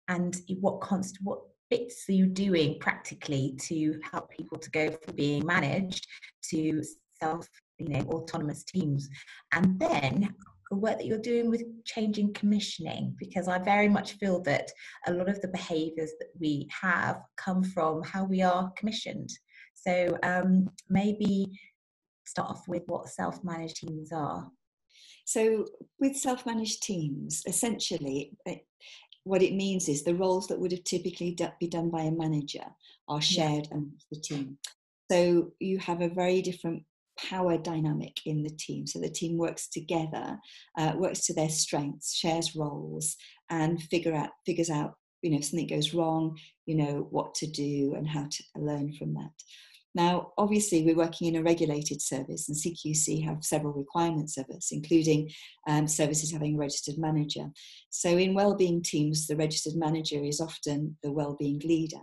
and 0.09 0.37
what 0.59 0.81
const 0.81 1.19
what 1.23 1.39
bits 1.71 2.05
are 2.09 2.13
you 2.13 2.27
doing 2.27 2.81
practically 2.81 3.57
to 3.63 4.01
help 4.11 4.29
people 4.33 4.59
to 4.59 4.71
go 4.71 4.91
from 4.91 5.15
being 5.15 5.47
managed 5.47 6.09
to 6.51 6.83
self 7.23 7.47
you 7.79 7.91
know 7.91 8.01
autonomous 8.09 8.65
teams? 8.65 9.09
And 9.53 9.79
then 9.79 10.35
the 10.69 10.77
work 10.79 10.99
that 10.99 11.07
you're 11.07 11.19
doing 11.19 11.49
with 11.49 11.63
changing 11.85 12.33
commissioning 12.33 13.15
because 13.17 13.47
i 13.47 13.59
very 13.59 13.89
much 13.89 14.15
feel 14.15 14.41
that 14.43 14.73
a 15.07 15.13
lot 15.13 15.29
of 15.29 15.41
the 15.43 15.49
behaviors 15.49 16.11
that 16.19 16.31
we 16.41 16.67
have 16.83 17.21
come 17.37 17.63
from 17.63 18.03
how 18.03 18.25
we 18.25 18.43
are 18.43 18.73
commissioned. 18.77 19.31
So 19.75 20.19
um, 20.25 20.69
maybe 20.89 21.57
start 22.27 22.51
off 22.51 22.67
with 22.67 22.83
what 22.87 23.09
self-managed 23.09 23.77
teams 23.77 24.11
are 24.11 24.51
so, 25.25 25.67
with 25.99 26.17
self 26.17 26.47
managed 26.47 26.83
teams, 26.83 27.43
essentially, 27.47 28.37
what 29.25 29.43
it 29.43 29.55
means 29.55 29.89
is 29.89 30.03
the 30.03 30.15
roles 30.15 30.47
that 30.49 30.59
would 30.59 30.73
have 30.73 30.85
typically 30.85 31.37
be 31.59 31.69
done 31.69 31.91
by 31.91 32.03
a 32.03 32.11
manager 32.11 32.65
are 33.09 33.23
shared 33.23 33.69
yeah. 33.71 33.79
amongst 33.79 34.07
the 34.11 34.21
team. 34.21 34.59
So, 35.11 35.53
you 35.61 35.79
have 35.79 36.03
a 36.03 36.09
very 36.09 36.43
different 36.43 36.83
power 37.19 37.57
dynamic 37.57 38.21
in 38.27 38.43
the 38.43 38.51
team. 38.51 38.87
So, 38.87 39.01
the 39.01 39.09
team 39.09 39.39
works 39.39 39.69
together, 39.69 40.39
uh, 40.77 40.93
works 40.97 41.27
to 41.27 41.35
their 41.35 41.49
strengths, 41.49 42.15
shares 42.15 42.55
roles, 42.55 43.17
and 43.51 43.83
figure 43.85 44.15
out 44.15 44.31
figures 44.45 44.71
out 44.71 44.95
you 45.23 45.31
know 45.31 45.39
if 45.39 45.45
something 45.47 45.67
goes 45.67 45.95
wrong 45.95 46.37
you 46.67 46.77
know 46.77 47.09
what 47.11 47.35
to 47.35 47.47
do 47.47 47.95
and 47.97 48.07
how 48.07 48.27
to 48.31 48.45
learn 48.57 48.93
from 48.93 49.15
that 49.15 49.31
now, 49.95 50.33
obviously, 50.37 50.83
we're 50.83 50.97
working 50.97 51.29
in 51.29 51.37
a 51.37 51.43
regulated 51.43 52.03
service, 52.03 52.49
and 52.49 52.57
CQC 52.57 53.25
have 53.25 53.45
several 53.45 53.73
requirements 53.73 54.37
of 54.37 54.47
us, 54.51 54.73
including 54.73 55.31
um, 55.69 55.87
services 55.87 56.33
having 56.33 56.57
a 56.57 56.59
registered 56.59 56.99
manager. 56.99 57.47
So, 57.91 58.09
in 58.19 58.35
wellbeing 58.35 58.83
teams, 58.83 59.29
the 59.29 59.37
registered 59.37 59.77
manager 59.77 60.25
is 60.25 60.41
often 60.41 60.97
the 61.05 61.13
wellbeing 61.13 61.61
leader, 61.61 62.01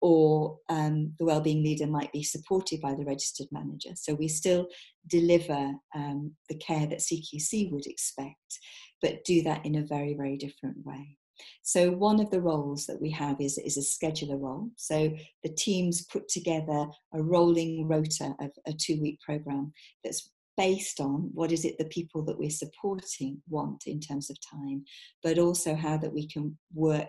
or 0.00 0.58
um, 0.68 1.12
the 1.20 1.24
wellbeing 1.24 1.62
leader 1.62 1.86
might 1.86 2.12
be 2.12 2.24
supported 2.24 2.80
by 2.80 2.94
the 2.94 3.04
registered 3.04 3.46
manager. 3.52 3.90
So, 3.94 4.14
we 4.14 4.26
still 4.26 4.66
deliver 5.06 5.74
um, 5.94 6.32
the 6.48 6.56
care 6.56 6.88
that 6.88 6.98
CQC 6.98 7.70
would 7.70 7.86
expect, 7.86 8.58
but 9.00 9.22
do 9.24 9.42
that 9.42 9.64
in 9.64 9.76
a 9.76 9.86
very, 9.86 10.14
very 10.14 10.36
different 10.36 10.84
way. 10.84 11.16
So 11.62 11.90
one 11.90 12.20
of 12.20 12.30
the 12.30 12.40
roles 12.40 12.86
that 12.86 13.00
we 13.00 13.10
have 13.10 13.40
is, 13.40 13.58
is 13.58 13.76
a 13.76 13.80
scheduler 13.80 14.40
role. 14.40 14.70
So 14.76 15.14
the 15.42 15.50
teams 15.50 16.06
put 16.06 16.28
together 16.28 16.86
a 17.14 17.22
rolling 17.22 17.86
rota 17.86 18.34
of 18.40 18.50
a 18.66 18.72
two-week 18.72 19.20
program 19.20 19.72
that's 20.04 20.30
based 20.56 20.98
on 21.00 21.30
what 21.34 21.52
is 21.52 21.64
it 21.64 21.78
the 21.78 21.84
people 21.84 22.24
that 22.24 22.38
we're 22.38 22.50
supporting 22.50 23.40
want 23.48 23.86
in 23.86 24.00
terms 24.00 24.28
of 24.28 24.36
time, 24.40 24.84
but 25.22 25.38
also 25.38 25.74
how 25.74 25.96
that 25.96 26.12
we 26.12 26.26
can 26.26 26.58
work 26.74 27.08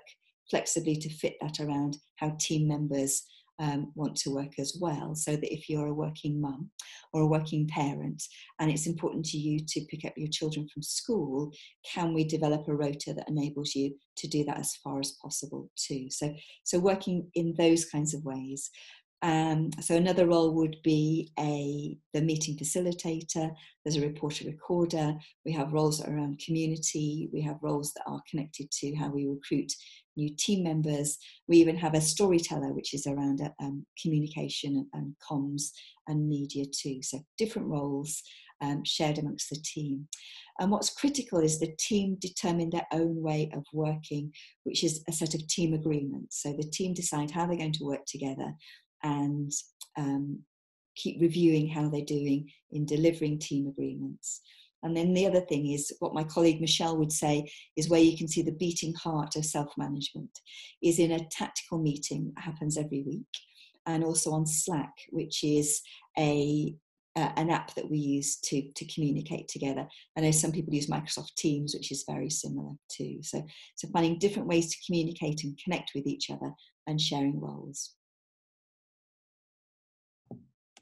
flexibly 0.49 0.95
to 0.95 1.09
fit 1.09 1.35
that 1.41 1.59
around 1.59 1.97
how 2.17 2.35
team 2.39 2.67
members 2.67 3.25
um, 3.59 3.91
want 3.95 4.15
to 4.17 4.31
work 4.31 4.57
as 4.57 4.77
well. 4.79 5.15
So 5.15 5.31
that 5.31 5.53
if 5.53 5.69
you're 5.69 5.87
a 5.87 5.93
working 5.93 6.39
mum 6.39 6.69
or 7.13 7.21
a 7.21 7.27
working 7.27 7.67
parent 7.67 8.23
and 8.59 8.71
it's 8.71 8.87
important 8.87 9.25
to 9.25 9.37
you 9.37 9.59
to 9.67 9.85
pick 9.89 10.05
up 10.05 10.13
your 10.17 10.29
children 10.29 10.67
from 10.73 10.81
school, 10.81 11.51
can 11.85 12.13
we 12.13 12.23
develop 12.23 12.67
a 12.67 12.75
rota 12.75 13.13
that 13.13 13.29
enables 13.29 13.75
you 13.75 13.95
to 14.17 14.27
do 14.27 14.43
that 14.45 14.59
as 14.59 14.75
far 14.83 14.99
as 14.99 15.17
possible 15.21 15.69
too? 15.75 16.07
So, 16.09 16.33
so 16.63 16.79
working 16.79 17.29
in 17.35 17.53
those 17.57 17.85
kinds 17.85 18.13
of 18.13 18.23
ways. 18.23 18.69
Um, 19.21 19.71
so 19.81 19.95
another 19.95 20.27
role 20.27 20.53
would 20.55 20.77
be 20.81 21.31
a 21.37 21.97
the 22.13 22.21
meeting 22.21 22.57
facilitator. 22.57 23.51
There's 23.83 23.97
a 23.97 24.01
reporter 24.01 24.45
recorder. 24.45 25.13
We 25.45 25.51
have 25.51 25.73
roles 25.73 26.01
around 26.01 26.41
community. 26.45 27.29
We 27.33 27.41
have 27.41 27.57
roles 27.61 27.91
that 27.93 28.03
are 28.07 28.21
connected 28.29 28.71
to 28.71 28.95
how 28.95 29.09
we 29.09 29.27
recruit 29.27 29.73
new 30.19 30.35
team 30.37 30.63
members. 30.63 31.17
We 31.47 31.57
even 31.57 31.77
have 31.77 31.93
a 31.93 32.01
storyteller, 32.01 32.73
which 32.73 32.93
is 32.93 33.07
around 33.07 33.41
um, 33.61 33.85
communication 34.01 34.75
and, 34.75 34.87
and, 34.93 35.15
comms 35.19 35.71
and 36.07 36.27
media 36.27 36.65
too. 36.65 37.01
So 37.01 37.19
different 37.37 37.67
roles 37.67 38.21
um, 38.61 38.83
shared 38.85 39.17
amongst 39.17 39.49
the 39.49 39.61
team. 39.63 40.07
And 40.59 40.71
what's 40.71 40.89
critical 40.89 41.39
is 41.39 41.59
the 41.59 41.73
team 41.79 42.17
determine 42.19 42.69
their 42.69 42.87
own 42.91 43.21
way 43.21 43.49
of 43.53 43.63
working, 43.73 44.33
which 44.63 44.83
is 44.83 45.03
a 45.07 45.13
set 45.13 45.33
of 45.33 45.47
team 45.47 45.73
agreements. 45.73 46.41
So 46.43 46.53
the 46.53 46.69
team 46.69 46.93
decide 46.93 47.31
how 47.31 47.45
they're 47.45 47.57
going 47.57 47.73
to 47.73 47.85
work 47.85 48.05
together 48.05 48.53
and 49.03 49.51
um, 49.97 50.39
keep 50.95 51.21
reviewing 51.21 51.69
how 51.69 51.87
they're 51.87 52.01
doing 52.01 52.49
in 52.71 52.85
delivering 52.85 53.39
team 53.39 53.67
agreements. 53.67 54.41
And 54.83 54.95
then 54.95 55.13
the 55.13 55.27
other 55.27 55.41
thing 55.41 55.71
is 55.71 55.93
what 55.99 56.13
my 56.13 56.23
colleague 56.23 56.61
Michelle 56.61 56.97
would 56.97 57.11
say 57.11 57.51
is 57.75 57.89
where 57.89 57.99
you 57.99 58.17
can 58.17 58.27
see 58.27 58.41
the 58.41 58.51
beating 58.51 58.93
heart 58.93 59.35
of 59.35 59.45
self 59.45 59.73
management 59.77 60.39
is 60.81 60.99
in 60.99 61.11
a 61.11 61.27
tactical 61.29 61.79
meeting 61.79 62.31
that 62.35 62.43
happens 62.43 62.77
every 62.77 63.03
week 63.03 63.27
and 63.85 64.03
also 64.03 64.31
on 64.31 64.45
Slack, 64.45 64.93
which 65.09 65.43
is 65.43 65.81
a 66.17 66.75
uh, 67.15 67.31
an 67.37 67.49
app 67.49 67.73
that 67.73 67.89
we 67.89 67.97
use 67.97 68.37
to 68.37 68.71
to 68.73 68.85
communicate 68.85 69.47
together. 69.47 69.87
I 70.17 70.21
know 70.21 70.31
some 70.31 70.51
people 70.51 70.73
use 70.73 70.87
Microsoft 70.87 71.35
Teams, 71.35 71.73
which 71.73 71.91
is 71.91 72.05
very 72.07 72.29
similar 72.29 72.71
too. 72.89 73.19
So 73.21 73.45
so 73.75 73.89
finding 73.91 74.19
different 74.19 74.47
ways 74.47 74.69
to 74.71 74.85
communicate 74.85 75.43
and 75.43 75.59
connect 75.61 75.91
with 75.93 76.07
each 76.07 76.29
other 76.29 76.53
and 76.87 77.01
sharing 77.01 77.39
roles 77.39 77.95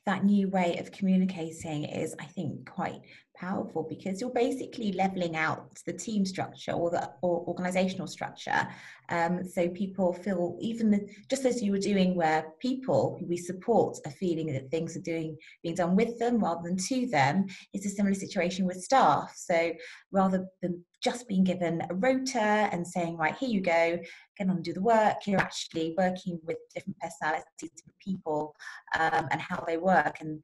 that 0.08 0.24
new 0.24 0.48
way 0.48 0.78
of 0.78 0.92
communicating 0.92 1.84
is, 1.84 2.16
I 2.18 2.24
think, 2.24 2.68
quite 2.68 3.02
powerful 3.40 3.86
because 3.88 4.20
you're 4.20 4.30
basically 4.30 4.92
leveling 4.92 5.36
out 5.36 5.70
the 5.86 5.94
team 5.94 6.26
structure 6.26 6.72
or 6.72 6.90
the 6.90 7.10
or 7.22 7.44
organizational 7.48 8.08
structure. 8.08 8.68
Um, 9.10 9.44
so 9.44 9.70
people 9.70 10.14
feel 10.14 10.58
even 10.60 10.92
the, 10.92 11.08
just 11.30 11.46
as 11.46 11.62
you 11.62 11.72
were 11.72 11.78
doing, 11.78 12.16
where 12.16 12.46
people 12.60 13.18
who 13.20 13.26
we 13.26 13.38
support 13.38 13.98
are 14.06 14.12
feeling 14.12 14.52
that 14.54 14.70
things 14.70 14.98
are 14.98 15.02
doing 15.02 15.38
being 15.64 15.76
done 15.76 15.96
with 15.96 16.20
them 16.20 16.40
rather 16.40 16.62
than 16.64 16.78
to 16.78 17.08
them. 17.08 17.46
It's 17.74 17.86
a 17.86 17.90
similar 17.90 18.16
situation 18.16 18.66
with 18.66 18.82
staff. 18.82 19.34
So 19.36 19.72
rather 20.12 20.46
than 20.62 20.84
just 21.04 21.28
being 21.28 21.44
given 21.44 21.82
a 21.90 21.94
rota 21.94 22.40
and 22.40 22.86
saying, 22.86 23.18
right, 23.18 23.36
here 23.36 23.50
you 23.50 23.62
go, 23.62 24.00
get 24.38 24.50
on 24.50 24.56
and 24.58 24.64
do 24.64 24.74
the 24.74 24.82
work. 24.82 25.18
You're 25.26 25.40
actually 25.40 25.94
working 25.98 26.40
with 26.44 26.58
different 26.74 26.98
personalities, 27.00 27.46
different 27.60 27.98
people, 28.04 28.56
um, 29.00 29.28
and 29.32 29.40
how 29.40 29.64
they 29.68 29.78
work. 29.78 30.18
And 30.22 30.42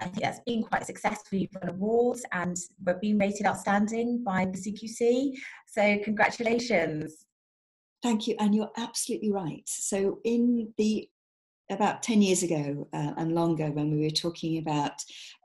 I 0.00 0.04
think 0.04 0.22
that's 0.22 0.40
been 0.40 0.62
quite 0.62 0.86
successful. 0.86 1.38
You've 1.38 1.56
won 1.60 1.70
awards 1.70 2.24
and 2.32 2.56
we're 2.84 2.98
being 2.98 3.18
rated 3.18 3.46
outstanding 3.46 4.22
by 4.24 4.46
the 4.46 4.58
CQC. 4.58 5.32
So 5.66 5.98
congratulations. 6.04 7.24
Thank 8.02 8.28
you, 8.28 8.36
and 8.38 8.54
you're 8.54 8.70
absolutely 8.76 9.32
right. 9.32 9.62
So 9.66 10.20
in 10.24 10.72
the 10.76 11.08
about 11.70 12.02
10 12.02 12.22
years 12.22 12.42
ago 12.42 12.86
uh, 12.92 13.12
and 13.16 13.34
longer 13.34 13.70
when 13.70 13.90
we 13.90 14.04
were 14.04 14.10
talking 14.10 14.58
about 14.58 14.92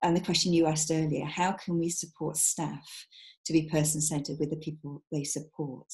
and 0.03 0.15
the 0.15 0.21
question 0.21 0.53
you 0.53 0.67
asked 0.67 0.91
earlier 0.91 1.25
how 1.25 1.51
can 1.51 1.79
we 1.79 1.89
support 1.89 2.37
staff 2.37 3.07
to 3.45 3.53
be 3.53 3.69
person 3.69 4.01
centered 4.01 4.37
with 4.39 4.49
the 4.49 4.57
people 4.57 5.03
they 5.11 5.23
support. 5.23 5.87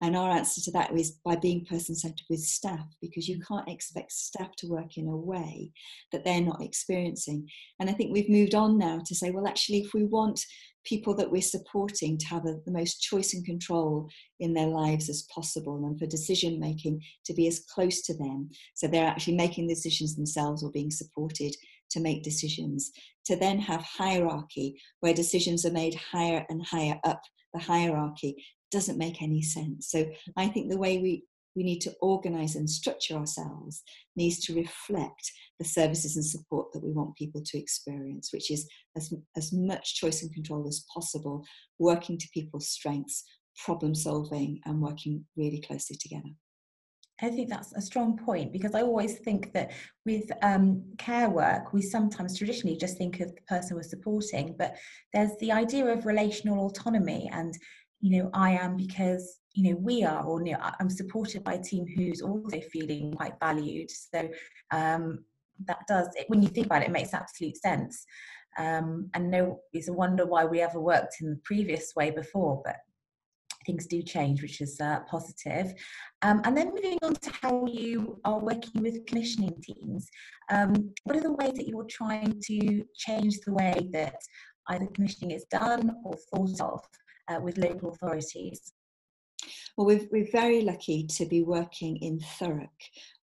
And 0.00 0.16
our 0.16 0.30
answer 0.30 0.60
to 0.62 0.70
that 0.72 0.96
is 0.96 1.18
by 1.24 1.36
being 1.36 1.64
person 1.64 1.94
centered 1.94 2.24
with 2.30 2.40
staff, 2.40 2.86
because 3.00 3.28
you 3.28 3.40
can't 3.46 3.68
expect 3.68 4.12
staff 4.12 4.54
to 4.56 4.68
work 4.68 4.96
in 4.96 5.08
a 5.08 5.16
way 5.16 5.72
that 6.12 6.24
they're 6.24 6.40
not 6.40 6.62
experiencing. 6.62 7.48
And 7.78 7.90
I 7.90 7.92
think 7.92 8.12
we've 8.12 8.30
moved 8.30 8.54
on 8.54 8.78
now 8.78 9.00
to 9.04 9.14
say, 9.14 9.30
well, 9.30 9.46
actually, 9.46 9.80
if 9.80 9.92
we 9.92 10.04
want 10.04 10.40
people 10.84 11.14
that 11.14 11.30
we're 11.30 11.42
supporting 11.42 12.18
to 12.18 12.26
have 12.26 12.44
a, 12.46 12.56
the 12.64 12.72
most 12.72 13.00
choice 13.00 13.34
and 13.34 13.44
control 13.44 14.08
in 14.40 14.52
their 14.54 14.66
lives 14.66 15.08
as 15.08 15.26
possible 15.34 15.84
and 15.86 15.98
for 15.98 16.06
decision 16.06 16.60
making 16.60 17.00
to 17.24 17.34
be 17.34 17.46
as 17.46 17.64
close 17.72 18.02
to 18.02 18.16
them 18.16 18.48
so 18.74 18.86
they're 18.86 19.06
actually 19.06 19.36
making 19.36 19.66
decisions 19.66 20.14
themselves 20.14 20.62
or 20.62 20.70
being 20.70 20.90
supported 20.90 21.54
to 21.90 22.00
make 22.00 22.22
decisions, 22.22 22.90
to 23.24 23.36
then 23.36 23.58
have 23.58 23.82
hierarchy 23.82 24.80
where 25.00 25.14
decisions 25.14 25.64
are 25.64 25.72
made 25.72 25.94
higher 25.94 26.44
and 26.48 26.64
higher 26.66 26.98
up 27.04 27.22
the 27.54 27.60
hierarchy 27.60 28.44
doesn't 28.72 28.98
make 28.98 29.22
any 29.22 29.40
sense. 29.40 29.90
So 29.90 30.04
I 30.36 30.48
think 30.48 30.68
the 30.68 30.78
way 30.78 30.98
we, 30.98 31.22
we 31.56 31.62
need 31.62 31.80
to 31.80 31.92
organize 32.00 32.56
and 32.56 32.68
structure 32.68 33.14
ourselves 33.14 33.82
needs 34.16 34.40
to 34.44 34.54
reflect 34.54 35.30
the 35.58 35.64
services 35.64 36.16
and 36.16 36.24
support 36.24 36.72
that 36.72 36.82
we 36.82 36.92
want 36.92 37.16
people 37.16 37.42
to 37.44 37.58
experience, 37.58 38.32
which 38.32 38.50
is 38.50 38.68
as, 38.96 39.12
as 39.36 39.52
much 39.52 39.94
choice 39.94 40.22
and 40.22 40.32
control 40.32 40.66
as 40.66 40.84
possible, 40.92 41.44
working 41.78 42.18
to 42.18 42.28
people's 42.34 42.68
strengths, 42.68 43.24
problem 43.64 43.94
solving, 43.94 44.60
and 44.64 44.80
working 44.80 45.24
really 45.36 45.60
closely 45.60 45.96
together. 45.96 46.30
I 47.22 47.30
think 47.30 47.48
that's 47.48 47.72
a 47.74 47.80
strong 47.80 48.18
point 48.18 48.52
because 48.52 48.74
I 48.74 48.82
always 48.82 49.18
think 49.20 49.52
that 49.52 49.70
with 50.04 50.24
um, 50.42 50.82
care 50.98 51.30
work, 51.30 51.72
we 51.72 51.80
sometimes 51.80 52.36
traditionally 52.36 52.76
just 52.76 52.98
think 52.98 53.20
of 53.20 53.32
the 53.32 53.40
person 53.42 53.76
we're 53.76 53.84
supporting, 53.84 54.56
but 54.58 54.74
there's 55.12 55.30
the 55.38 55.52
idea 55.52 55.86
of 55.86 56.06
relational 56.06 56.66
autonomy 56.66 57.30
and, 57.32 57.54
you 58.04 58.18
know, 58.18 58.28
I 58.34 58.50
am 58.50 58.76
because, 58.76 59.40
you 59.54 59.70
know, 59.70 59.78
we 59.80 60.04
are, 60.04 60.22
or, 60.26 60.44
you 60.44 60.52
know, 60.52 60.58
I'm 60.78 60.90
supported 60.90 61.42
by 61.42 61.54
a 61.54 61.62
team 61.62 61.86
who's 61.86 62.20
also 62.20 62.60
feeling 62.70 63.14
quite 63.14 63.40
valued. 63.40 63.90
So 63.90 64.28
um, 64.70 65.24
that 65.64 65.78
does, 65.88 66.08
when 66.26 66.42
you 66.42 66.48
think 66.48 66.66
about 66.66 66.82
it, 66.82 66.88
it 66.88 66.92
makes 66.92 67.14
absolute 67.14 67.56
sense. 67.56 68.04
Um, 68.58 69.08
and 69.14 69.30
no, 69.30 69.60
it's 69.72 69.88
a 69.88 69.92
wonder 69.94 70.26
why 70.26 70.44
we 70.44 70.60
ever 70.60 70.78
worked 70.78 71.22
in 71.22 71.30
the 71.30 71.40
previous 71.44 71.94
way 71.96 72.10
before, 72.10 72.60
but 72.62 72.76
things 73.64 73.86
do 73.86 74.02
change, 74.02 74.42
which 74.42 74.60
is 74.60 74.78
uh, 74.82 75.00
positive. 75.08 75.72
Um, 76.20 76.42
and 76.44 76.54
then 76.54 76.74
moving 76.74 76.98
on 77.02 77.14
to 77.14 77.32
how 77.40 77.64
you 77.64 78.20
are 78.26 78.38
working 78.38 78.82
with 78.82 79.06
commissioning 79.06 79.56
teams, 79.62 80.10
um, 80.50 80.92
what 81.04 81.16
are 81.16 81.22
the 81.22 81.32
ways 81.32 81.54
that 81.54 81.68
you're 81.68 81.86
trying 81.88 82.38
to 82.48 82.84
change 82.94 83.40
the 83.46 83.54
way 83.54 83.88
that 83.94 84.16
either 84.68 84.88
commissioning 84.88 85.30
is 85.30 85.46
done 85.50 85.96
or 86.04 86.16
thought 86.30 86.60
of 86.60 86.82
uh, 87.28 87.40
with 87.40 87.58
local 87.58 87.90
authorities? 87.90 88.72
Well, 89.76 89.86
we're, 89.86 90.06
we're 90.12 90.30
very 90.30 90.62
lucky 90.62 91.06
to 91.06 91.26
be 91.26 91.42
working 91.42 91.96
in 91.96 92.20
Thurrock 92.20 92.68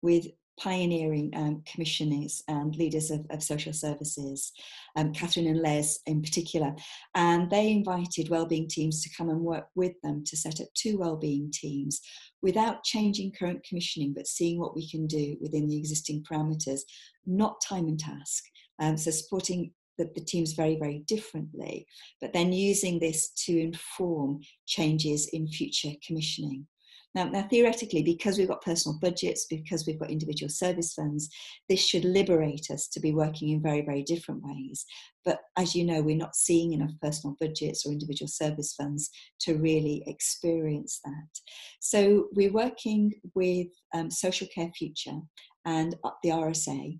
with 0.01 0.27
pioneering 0.60 1.31
um, 1.36 1.63
commissioners 1.65 2.43
and 2.48 2.75
leaders 2.75 3.10
of, 3.10 3.25
of 3.31 3.41
social 3.41 3.74
services, 3.74 4.51
um, 4.96 5.12
Catherine 5.13 5.48
and 5.48 5.62
Les 5.62 6.00
in 6.05 6.22
particular. 6.22 6.75
And 7.15 7.50
they 7.50 7.72
invited 7.72 8.29
wellbeing 8.29 8.67
teams 8.67 9.01
to 9.01 9.10
come 9.17 9.29
and 9.29 9.41
work 9.41 9.67
with 9.75 9.93
them 10.03 10.24
to 10.25 10.38
set 10.38 10.60
up 10.62 10.67
two 10.75 11.00
wellbeing 11.00 11.51
teams 11.51 12.01
without 12.41 12.84
changing 12.84 13.34
current 13.38 13.63
commissioning, 13.63 14.13
but 14.13 14.27
seeing 14.27 14.60
what 14.60 14.75
we 14.75 14.88
can 14.89 15.08
do 15.08 15.36
within 15.41 15.67
the 15.67 15.77
existing 15.77 16.24
parameters, 16.29 16.81
not 17.25 17.62
time 17.62 17.88
and 17.88 18.00
task. 18.00 18.43
Um, 18.79 18.98
so 18.98 19.12
supporting 19.12 19.72
the, 19.98 20.10
the, 20.16 20.22
teams 20.22 20.54
very, 20.54 20.78
very 20.78 21.04
differently, 21.08 21.86
but 22.20 22.34
then 22.34 22.54
using 22.54 23.00
this 23.00 23.30
to 23.46 23.60
inform 23.60 24.40
changes 24.66 25.30
in 25.34 25.48
future 25.48 25.92
commissioning. 26.06 26.66
Now, 27.14 27.26
now, 27.26 27.46
theoretically, 27.50 28.04
because 28.04 28.38
we've 28.38 28.48
got 28.48 28.62
personal 28.64 28.98
budgets, 29.02 29.46
because 29.50 29.86
we've 29.86 30.00
got 30.00 30.10
individual 30.12 30.50
service 30.50 30.94
funds, 30.94 31.30
this 31.68 31.86
should 31.86 32.06
liberate 32.06 32.68
us 32.72 32.88
to 32.88 33.02
be 33.02 33.12
working 33.12 33.50
in 33.50 33.62
very, 33.62 33.82
very 33.82 34.04
different 34.04 34.42
ways. 34.44 34.86
But 35.25 35.40
as 35.58 35.75
you 35.75 35.84
know, 35.86 36.01
we're 36.01 36.16
not 36.16 36.38
seeing 36.38 36.72
enough 36.72 36.92
personal 37.01 37.36
budgets 37.40 37.86
or 37.86 37.92
individual 37.92 38.30
service 38.30 38.74
funds 38.74 39.10
to 39.42 39.58
really 39.58 40.04
experience 40.08 41.01
that. 41.04 41.42
So 41.82 42.27
we're 42.34 42.54
working 42.54 43.12
with 43.36 43.68
um, 43.94 44.10
Social 44.10 44.48
Care 44.56 44.72
Future 44.77 45.20
and 45.66 45.96
the 46.24 46.30
RSA 46.30 46.98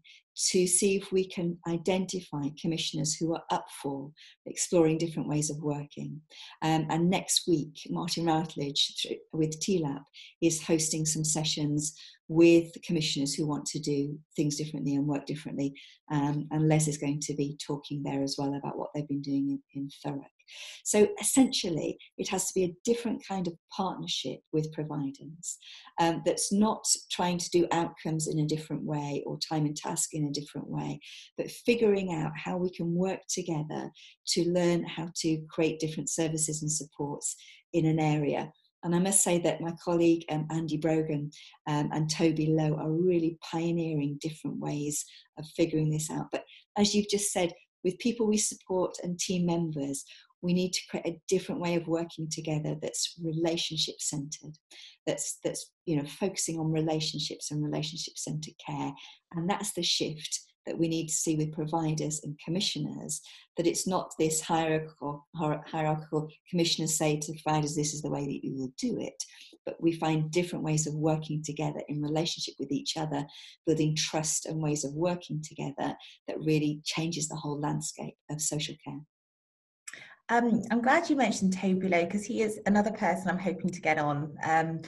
to 0.50 0.66
see 0.68 0.96
if 0.96 1.12
we 1.12 1.28
can 1.28 1.58
identify 1.68 2.44
commissioners 2.60 3.16
who 3.16 3.34
are 3.34 3.44
up 3.52 3.66
for 3.82 4.12
exploring 4.46 4.98
different 4.98 5.30
ways 5.30 5.50
of 5.50 5.62
working. 5.62 6.20
Um, 6.62 6.88
and 6.90 7.10
next 7.10 7.48
week, 7.48 7.88
Martin 7.90 8.26
Routledge 8.26 9.08
with 9.34 9.60
TLAP 9.60 10.04
is 10.42 10.64
hosting 10.64 11.06
some 11.06 11.24
sessions 11.24 11.94
with 12.32 12.72
commissioners 12.82 13.34
who 13.34 13.46
want 13.46 13.66
to 13.66 13.78
do 13.78 14.18
things 14.38 14.56
differently 14.56 14.96
and 14.96 15.06
work 15.06 15.26
differently. 15.26 15.74
Um, 16.10 16.48
and 16.52 16.70
Les 16.70 16.88
is 16.88 16.98
going 16.98 17.20
to 17.24 17.34
be 17.34 17.58
talking 17.66 18.02
there 18.02 18.24
as 18.24 18.38
well 18.38 18.56
about 18.56 18.78
what 18.78 18.90
they've 18.96 19.08
been 19.08 19.22
doing 19.22 19.60
in, 19.76 19.82
in 19.82 19.90
Thurrock. 20.02 20.32
So 20.86 21.10
essentially, 21.20 21.98
it 22.18 22.30
has 22.30 22.48
to 22.48 22.54
be 22.54 22.64
a 22.64 22.76
different 22.86 23.22
kind 23.28 23.48
of 23.48 23.54
partnership 23.76 24.40
with 24.54 24.72
providers 24.72 25.58
um, 26.00 26.22
that's 26.26 26.54
not 26.54 26.86
trying 27.12 27.38
to 27.38 27.50
do 27.50 27.68
outcomes 27.74 28.30
in 28.30 28.40
a 28.40 28.48
different 28.48 28.84
way 28.86 29.24
or 29.26 29.38
time 29.38 29.66
and 29.66 29.76
task 29.76 30.14
in 30.14 30.28
a 30.28 30.32
different 30.32 30.70
way, 30.70 31.02
but 31.38 31.52
figuring 31.52 32.14
out 32.14 32.32
how 32.36 32.56
we 32.56 32.72
can 32.72 32.96
work 32.96 33.20
together 33.28 33.92
to 34.28 34.50
learn 34.50 34.86
how 34.86 35.10
to 35.18 35.38
create 35.50 35.82
different 35.82 36.10
services 36.10 36.62
and 36.62 36.72
supports 36.72 37.36
in 37.74 37.86
an 37.86 38.00
area 38.00 38.50
and 38.84 38.96
I 38.96 39.00
must 39.00 39.24
say 39.24 39.38
that 39.40 39.62
my 39.62 39.74
colleague 39.84 40.26
um, 40.30 40.48
Andy 40.50 40.78
Brogan 40.78 41.32
um, 41.68 41.90
and 41.94 42.10
Toby 42.10 42.48
Lowe 42.48 42.76
are 42.76 42.92
really 42.92 43.38
pioneering 43.42 44.18
different 44.22 44.60
ways 44.60 45.06
of 45.38 45.46
figuring 45.56 45.90
this 45.90 46.10
out. 46.10 46.28
But 46.32 46.44
as 46.78 46.96
you've 46.96 47.10
just 47.10 47.32
said, 47.32 47.54
with 47.84 47.98
people 48.00 48.28
we 48.28 48.38
support 48.38 48.96
and 49.04 49.20
team 49.20 49.46
members, 49.46 50.06
we 50.42 50.54
need 50.54 50.74
to 50.74 50.82
create 50.90 51.06
a 51.06 51.22
different 51.28 51.62
way 51.62 51.76
of 51.76 51.88
working 51.88 52.28
together 52.30 52.76
that's 52.82 53.16
relationship 53.24 53.96
centered 54.00 54.58
that's 55.06 55.40
that's 55.44 55.72
you 55.86 55.96
know 55.96 56.08
focusing 56.20 56.60
on 56.60 56.72
relationships 56.72 57.52
and 57.52 57.64
relationship 57.64 58.18
centered 58.18 58.54
care 58.66 58.92
and 59.34 59.50
that's 59.50 59.74
the 59.74 59.84
shift 59.84 60.40
that 60.72 60.80
we 60.80 60.88
need 60.88 61.08
to 61.08 61.14
see 61.14 61.36
with 61.36 61.52
providers 61.52 62.22
and 62.24 62.40
commissioners 62.40 63.20
that 63.58 63.68
it's 63.68 63.86
not 63.86 64.14
this 64.18 64.40
hierarchical 64.40 65.28
hierarchical 65.36 66.30
commissioners 66.50 66.98
say 66.98 67.20
to 67.20 67.34
providers 67.44 67.76
this 67.76 67.94
is 67.94 68.02
the 68.02 68.10
way 68.10 68.26
that 68.26 68.42
you 68.42 68.56
will 68.56 68.72
do 68.78 68.98
it 68.98 69.22
but 69.66 69.76
we 69.82 69.92
find 69.92 70.32
different 70.32 70.64
ways 70.64 70.88
of 70.88 70.94
working 70.94 71.44
together 71.44 71.82
in 71.90 72.02
relationship 72.02 72.54
with 72.58 72.72
each 72.72 72.96
other 72.96 73.26
building 73.68 73.94
trust 73.98 74.46
and 74.46 74.62
ways 74.62 74.86
of 74.86 74.94
working 74.94 75.44
together 75.44 75.94
that 76.26 76.40
really 76.40 76.80
changes 76.86 77.28
the 77.28 77.36
whole 77.36 77.60
landscape 77.60 78.16
of 78.30 78.40
social 78.40 78.76
care 78.86 79.02
um, 80.30 80.64
I'm 80.72 80.82
glad 80.82 81.10
you 81.10 81.18
mentioned 81.18 81.58
Toby 81.58 81.90
Lowe 81.90 82.06
because 82.06 82.24
he 82.24 82.42
is 82.42 82.62
another 82.66 82.92
person 82.92 83.30
I'm 83.30 83.38
hoping 83.38 83.70
to 83.70 83.82
get 83.82 83.98
on 83.98 84.34
um, 84.46 84.80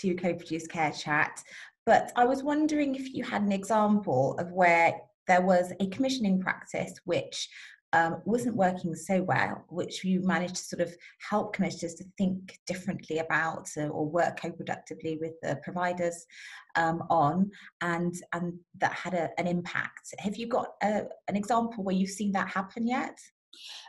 to 0.00 0.14
co-produce 0.14 0.66
Care 0.66 0.92
Chat. 0.92 1.42
But 1.86 2.12
I 2.16 2.24
was 2.24 2.42
wondering 2.42 2.94
if 2.94 3.14
you 3.14 3.24
had 3.24 3.42
an 3.42 3.52
example 3.52 4.36
of 4.38 4.52
where 4.52 5.00
there 5.30 5.40
was 5.40 5.72
a 5.78 5.86
commissioning 5.86 6.40
practice 6.40 6.92
which 7.04 7.48
um, 7.92 8.20
wasn't 8.24 8.56
working 8.56 8.94
so 8.96 9.22
well, 9.22 9.64
which 9.68 10.04
you 10.04 10.20
managed 10.22 10.56
to 10.56 10.62
sort 10.62 10.82
of 10.82 10.92
help 11.28 11.52
commissioners 11.52 11.94
to 11.94 12.04
think 12.18 12.58
differently 12.66 13.18
about 13.18 13.68
uh, 13.76 13.88
or 13.88 14.06
work 14.06 14.40
co-productively 14.40 15.18
with 15.20 15.34
the 15.42 15.56
providers 15.62 16.26
um, 16.74 17.04
on, 17.10 17.48
and 17.80 18.14
and 18.32 18.54
that 18.78 18.92
had 18.92 19.14
a, 19.14 19.30
an 19.38 19.46
impact. 19.46 20.14
Have 20.18 20.36
you 20.36 20.48
got 20.48 20.68
a, 20.82 21.02
an 21.28 21.36
example 21.36 21.84
where 21.84 21.94
you've 21.94 22.10
seen 22.10 22.32
that 22.32 22.48
happen 22.48 22.88
yet? 22.88 23.16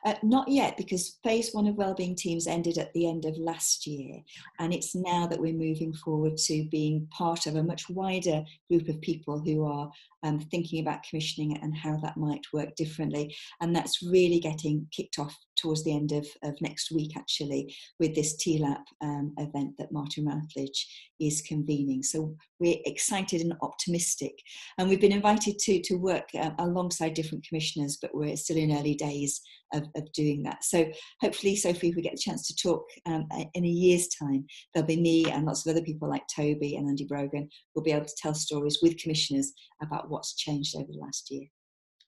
Uh, 0.06 0.16
not 0.24 0.48
yet, 0.48 0.76
because 0.78 1.20
phase 1.24 1.52
one 1.54 1.68
of 1.68 1.76
wellbeing 1.76 2.16
teams 2.16 2.48
ended 2.48 2.78
at 2.80 2.92
the 2.94 3.08
end 3.08 3.26
of 3.26 3.38
last 3.38 3.86
year, 3.86 4.20
and 4.60 4.74
it's 4.74 4.96
now 4.96 5.28
that 5.28 5.40
we're 5.40 5.54
moving 5.54 5.94
forward 5.94 6.38
to 6.38 6.68
being 6.72 7.08
part 7.12 7.46
of 7.46 7.56
a 7.56 7.64
much 7.64 7.90
wider 7.90 8.44
group 8.70 8.88
of 8.90 9.00
people 9.02 9.40
who 9.40 9.66
are 9.66 9.92
um, 10.24 10.40
thinking 10.40 10.82
about 10.82 11.04
commissioning 11.04 11.58
and 11.62 11.76
how 11.76 11.98
that 11.98 12.18
might 12.18 12.42
work 12.54 12.76
differently. 12.76 13.36
And 13.62 13.76
that's 13.76 14.02
really 14.02 14.40
getting 14.40 14.88
kicked 14.92 15.20
off 15.20 15.36
towards 15.58 15.84
the 15.84 15.96
end 15.96 16.12
of, 16.12 16.28
of 16.44 16.56
next 16.62 16.92
week, 16.92 17.18
actually, 17.18 17.76
with 18.00 18.16
this 18.16 18.36
TLAP 18.38 18.84
um, 19.02 19.34
event 19.38 19.74
that 19.78 19.92
Martin 19.92 20.26
Routledge 20.26 20.88
is 21.20 21.42
convening. 21.42 22.04
So 22.04 22.36
we're 22.60 22.80
excited 22.86 23.42
and 23.42 23.54
optimistic. 23.62 24.34
And 24.78 24.90
we've 24.90 25.02
been 25.02 25.12
invited 25.12 25.60
to, 25.60 25.82
to 25.82 25.96
work 25.96 26.30
uh, 26.40 26.52
alongside 26.60 27.14
different 27.14 27.46
commissioners, 27.48 27.98
but 28.02 28.12
we're 28.14 28.38
still 28.38 28.58
in 28.58 28.76
early 28.76 28.96
days 28.96 29.42
of, 29.74 29.84
of 29.96 30.12
doing 30.14 30.44
that. 30.44 30.64
So 30.64 30.86
hopefully, 31.22 31.56
Sophie, 31.56 31.90
if 31.90 31.96
we 31.96 32.02
get 32.02 32.14
the 32.14 32.22
chance 32.22 32.48
to 32.48 32.56
talk 32.56 32.84
um, 33.06 33.28
in 33.54 33.66
a 33.66 33.68
year's 33.68 34.08
time, 34.08 34.46
there'll 34.74 34.88
be 34.88 35.00
me 35.00 35.32
and 35.32 35.46
lots 35.46 35.66
of 35.66 35.72
other 35.72 35.86
people 35.86 36.10
like 36.10 36.24
Toby 36.34 36.76
and 36.76 36.90
Andy 36.90 37.06
Brogan 37.06 37.50
will 37.76 37.84
be 37.84 37.92
able 37.92 38.06
to 38.06 38.16
tell 38.18 38.34
stories 38.34 38.80
with 38.82 38.98
commissioners 38.98 39.54
about 39.82 40.10
what's 40.12 40.36
changed 40.36 40.76
over 40.76 40.91
the 40.91 41.00
last 41.00 41.32
year. 41.32 41.45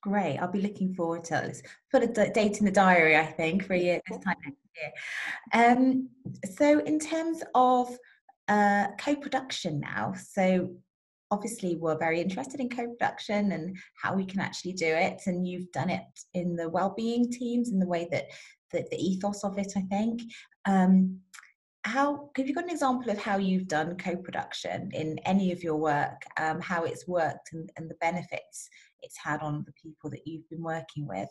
Great. 0.02 0.38
I'll 0.38 0.52
be 0.52 0.62
looking 0.62 0.94
forward 0.94 1.24
to 1.26 1.38
it. 1.38 1.46
Let's 1.46 1.62
put 1.92 2.04
a 2.04 2.30
date 2.30 2.60
in 2.60 2.66
the 2.66 2.72
diary, 2.72 3.16
I 3.16 3.26
think, 3.26 3.66
for 3.66 3.74
a 3.74 3.80
year 3.80 4.02
this 4.10 4.20
time 4.20 4.36
next 4.44 4.60
year. 4.76 4.92
Um, 5.54 6.10
so, 6.58 6.80
in 6.80 7.00
terms 7.00 7.42
of 7.56 7.98
uh, 8.50 8.88
co-production 9.00 9.80
now, 9.80 10.14
so 10.14 10.76
obviously 11.32 11.76
we're 11.78 11.98
very 11.98 12.20
interested 12.20 12.60
in 12.60 12.70
co-production 12.70 13.54
and 13.54 13.78
how 13.96 14.14
we 14.14 14.26
can 14.26 14.42
actually 14.42 14.74
do 14.74 14.88
it, 14.88 15.22
and 15.26 15.48
you've 15.48 15.72
done 15.72 15.90
it 15.90 16.04
in 16.34 16.58
the 16.58 16.70
well-being 16.70 17.32
teams 17.32 17.70
in 17.70 17.80
the 17.80 17.88
way 17.88 18.08
that, 18.12 18.26
that 18.72 18.90
the 18.90 18.98
ethos 18.98 19.46
of 19.46 19.58
it, 19.58 19.72
I 19.78 19.82
think. 19.82 20.22
Um, 20.66 21.20
how 21.86 22.30
have 22.38 22.48
you 22.48 22.54
got 22.54 22.64
an 22.64 22.70
example 22.70 23.12
of 23.12 23.18
how 23.18 23.38
you've 23.38 23.68
done 23.68 23.98
co-production 23.98 24.90
in 24.94 25.20
any 25.26 25.52
of 25.52 25.64
your 25.64 25.76
work 25.76 26.24
um, 26.38 26.62
how 26.62 26.84
it's 26.84 27.08
worked 27.08 27.52
and, 27.54 27.70
and, 27.78 27.90
the 27.90 27.96
benefits 27.96 28.70
it's 29.02 29.18
had 29.18 29.42
on 29.42 29.64
the 29.66 29.74
people 29.74 30.10
that 30.10 30.26
you've 30.26 30.50
been 30.50 30.64
working 30.64 31.08
with 31.08 31.30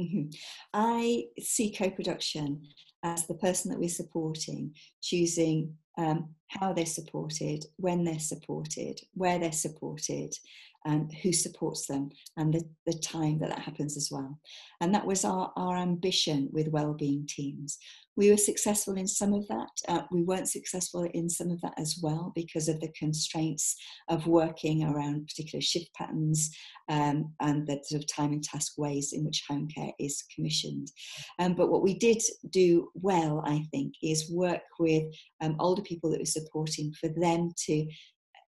mm-hmm. 0.00 0.28
i 0.74 1.24
see 1.40 1.72
co-production 1.72 2.60
as 3.04 3.26
the 3.26 3.34
person 3.34 3.70
that 3.70 3.78
we're 3.78 3.88
supporting 3.88 4.74
choosing 5.02 5.74
um, 5.96 6.28
how 6.48 6.72
they're 6.72 6.84
supported 6.84 7.64
when 7.76 8.04
they're 8.04 8.18
supported 8.18 9.00
where 9.14 9.38
they're 9.38 9.52
supported 9.52 10.34
and 10.84 11.12
who 11.22 11.32
supports 11.32 11.86
them 11.86 12.10
and 12.36 12.52
the, 12.52 12.62
the 12.86 12.98
time 12.98 13.38
that 13.38 13.48
that 13.48 13.60
happens 13.60 13.96
as 13.96 14.08
well 14.10 14.38
and 14.80 14.94
that 14.94 15.06
was 15.06 15.24
our, 15.24 15.52
our 15.56 15.76
ambition 15.76 16.48
with 16.52 16.68
wellbeing 16.68 17.26
teams 17.28 17.78
we 18.16 18.30
were 18.30 18.36
successful 18.36 18.94
in 18.94 19.08
some 19.08 19.32
of 19.32 19.46
that. 19.48 19.70
Uh, 19.88 20.02
we 20.10 20.22
weren't 20.22 20.48
successful 20.48 21.08
in 21.14 21.28
some 21.28 21.50
of 21.50 21.60
that 21.62 21.74
as 21.78 21.98
well 22.00 22.32
because 22.34 22.68
of 22.68 22.78
the 22.80 22.92
constraints 22.96 23.76
of 24.08 24.26
working 24.26 24.84
around 24.84 25.26
particular 25.26 25.60
shift 25.60 25.92
patterns 25.94 26.50
um, 26.88 27.32
and 27.40 27.66
the 27.66 27.80
sort 27.82 28.02
of 28.02 28.08
time 28.08 28.32
and 28.32 28.44
task 28.44 28.74
ways 28.78 29.12
in 29.12 29.24
which 29.24 29.44
home 29.48 29.66
care 29.68 29.90
is 29.98 30.22
commissioned. 30.34 30.90
Um, 31.38 31.54
but 31.54 31.70
what 31.70 31.82
we 31.82 31.98
did 31.98 32.22
do 32.50 32.88
well, 32.94 33.42
I 33.44 33.64
think, 33.72 33.94
is 34.02 34.30
work 34.30 34.62
with 34.78 35.04
um, 35.40 35.56
older 35.58 35.82
people 35.82 36.10
that 36.10 36.18
we're 36.18 36.24
supporting 36.24 36.92
for 37.00 37.08
them 37.08 37.50
to 37.66 37.86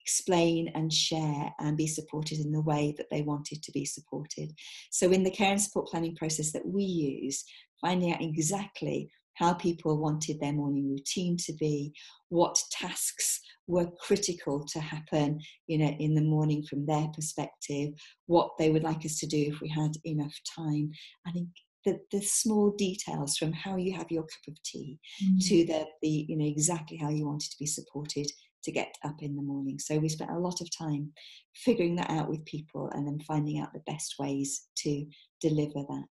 explain 0.07 0.71
and 0.77 0.93
share 0.93 1.53
and 1.59 1.77
be 1.77 1.87
supported 1.87 2.39
in 2.39 2.53
the 2.53 2.61
way 2.61 2.95
that 2.97 3.11
they 3.11 3.23
wanted 3.23 3.61
to 3.61 3.73
be 3.73 3.85
supported. 3.85 4.53
So, 4.91 5.11
in 5.11 5.25
the 5.25 5.31
care 5.31 5.51
and 5.51 5.61
support 5.61 5.89
planning 5.89 6.15
process 6.15 6.53
that 6.53 6.65
we 6.65 6.85
use, 6.85 7.45
finding 7.81 8.13
out 8.13 8.23
exactly 8.23 9.11
how 9.35 9.53
people 9.55 9.99
wanted 9.99 10.39
their 10.41 10.53
morning 10.53 10.89
routine 10.89 11.37
to 11.37 11.53
be, 11.55 11.93
what 12.29 12.57
tasks 12.71 13.41
were 13.67 13.91
critical 14.01 14.65
to 14.65 14.81
happen 14.81 15.39
you 15.67 15.77
know, 15.77 15.91
in 15.99 16.15
the 16.15 16.23
morning 16.23 16.63
from 16.63 16.87
their 16.87 17.09
perspective, 17.09 17.91
what 18.27 18.51
they 18.59 18.71
would 18.71 18.85
like 18.85 19.05
us 19.05 19.19
to 19.19 19.27
do 19.27 19.53
if 19.53 19.61
we 19.61 19.69
had 19.69 19.91
enough 20.05 20.35
time. 20.57 20.91
I 21.27 21.33
think 21.33 21.49
the, 21.85 21.99
the 22.13 22.23
small 22.23 22.71
details 22.79 23.37
from 23.37 23.53
how 23.53 23.77
you 23.77 23.93
have 23.93 24.11
your 24.11 24.23
cup 24.23 24.49
of 24.49 24.63
tea 24.63 24.99
mm-hmm. 25.23 25.39
to 25.39 25.67
the, 25.67 25.85
the, 26.01 26.27
you 26.29 26.37
know, 26.37 26.47
exactly 26.47 26.97
how 26.97 27.11
you 27.11 27.27
wanted 27.27 27.51
to 27.51 27.59
be 27.59 27.67
supported 27.67 28.31
to 28.67 28.73
get 28.73 28.95
up 29.05 29.23
in 29.23 29.37
the 29.37 29.43
morning. 29.43 29.79
So 29.79 29.97
we 29.97 30.09
spent 30.09 30.33
a 30.33 30.39
lot 30.39 30.61
of 30.61 30.77
time 30.77 31.13
figuring 31.55 31.95
that 31.97 32.11
out 32.11 32.29
with 32.29 32.45
people 32.45 32.91
and 32.93 33.07
then 33.07 33.21
finding 33.21 33.61
out 33.61 33.73
the 33.73 33.83
best 33.87 34.17
ways 34.19 34.67
to 34.79 35.07
deliver 35.41 35.83
that. 35.89 36.05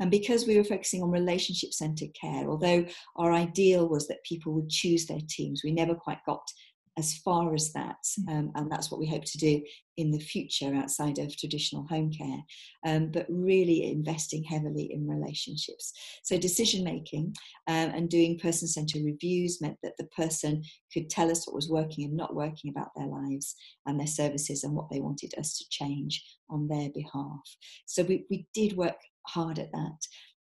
And 0.00 0.10
because 0.10 0.46
we 0.46 0.58
were 0.58 0.64
focusing 0.64 1.02
on 1.02 1.10
relationship 1.10 1.72
centered 1.72 2.10
care, 2.20 2.46
although 2.48 2.84
our 3.16 3.32
ideal 3.32 3.88
was 3.88 4.06
that 4.08 4.22
people 4.24 4.52
would 4.52 4.68
choose 4.68 5.06
their 5.06 5.22
teams, 5.28 5.62
we 5.64 5.72
never 5.72 5.94
quite 5.94 6.24
got 6.26 6.46
as 6.96 7.18
far 7.18 7.54
as 7.54 7.72
that, 7.72 7.96
mm. 8.20 8.28
um, 8.28 8.52
and 8.54 8.70
that's 8.70 8.90
what 8.90 9.00
we 9.00 9.08
hope 9.08 9.24
to 9.24 9.38
do 9.38 9.62
in 9.96 10.10
the 10.10 10.18
future 10.18 10.74
outside 10.74 11.18
of 11.18 11.36
traditional 11.36 11.86
home 11.88 12.10
care, 12.12 12.38
um, 12.86 13.10
but 13.10 13.26
really 13.28 13.90
investing 13.90 14.42
heavily 14.44 14.92
in 14.92 15.08
relationships. 15.08 15.92
So, 16.22 16.38
decision 16.38 16.84
making 16.84 17.34
um, 17.66 17.90
and 17.90 18.08
doing 18.08 18.38
person 18.38 18.68
centered 18.68 19.02
reviews 19.04 19.60
meant 19.60 19.78
that 19.82 19.96
the 19.98 20.06
person 20.16 20.62
could 20.92 21.10
tell 21.10 21.30
us 21.30 21.46
what 21.46 21.56
was 21.56 21.68
working 21.68 22.04
and 22.04 22.16
not 22.16 22.34
working 22.34 22.70
about 22.70 22.90
their 22.96 23.08
lives 23.08 23.54
and 23.86 23.98
their 23.98 24.06
services 24.06 24.64
and 24.64 24.74
what 24.74 24.88
they 24.90 25.00
wanted 25.00 25.34
us 25.38 25.58
to 25.58 25.64
change 25.70 26.24
on 26.48 26.68
their 26.68 26.90
behalf. 26.90 27.42
So, 27.86 28.02
we, 28.04 28.24
we 28.30 28.46
did 28.54 28.76
work 28.76 28.96
hard 29.26 29.58
at 29.58 29.72
that. 29.72 29.98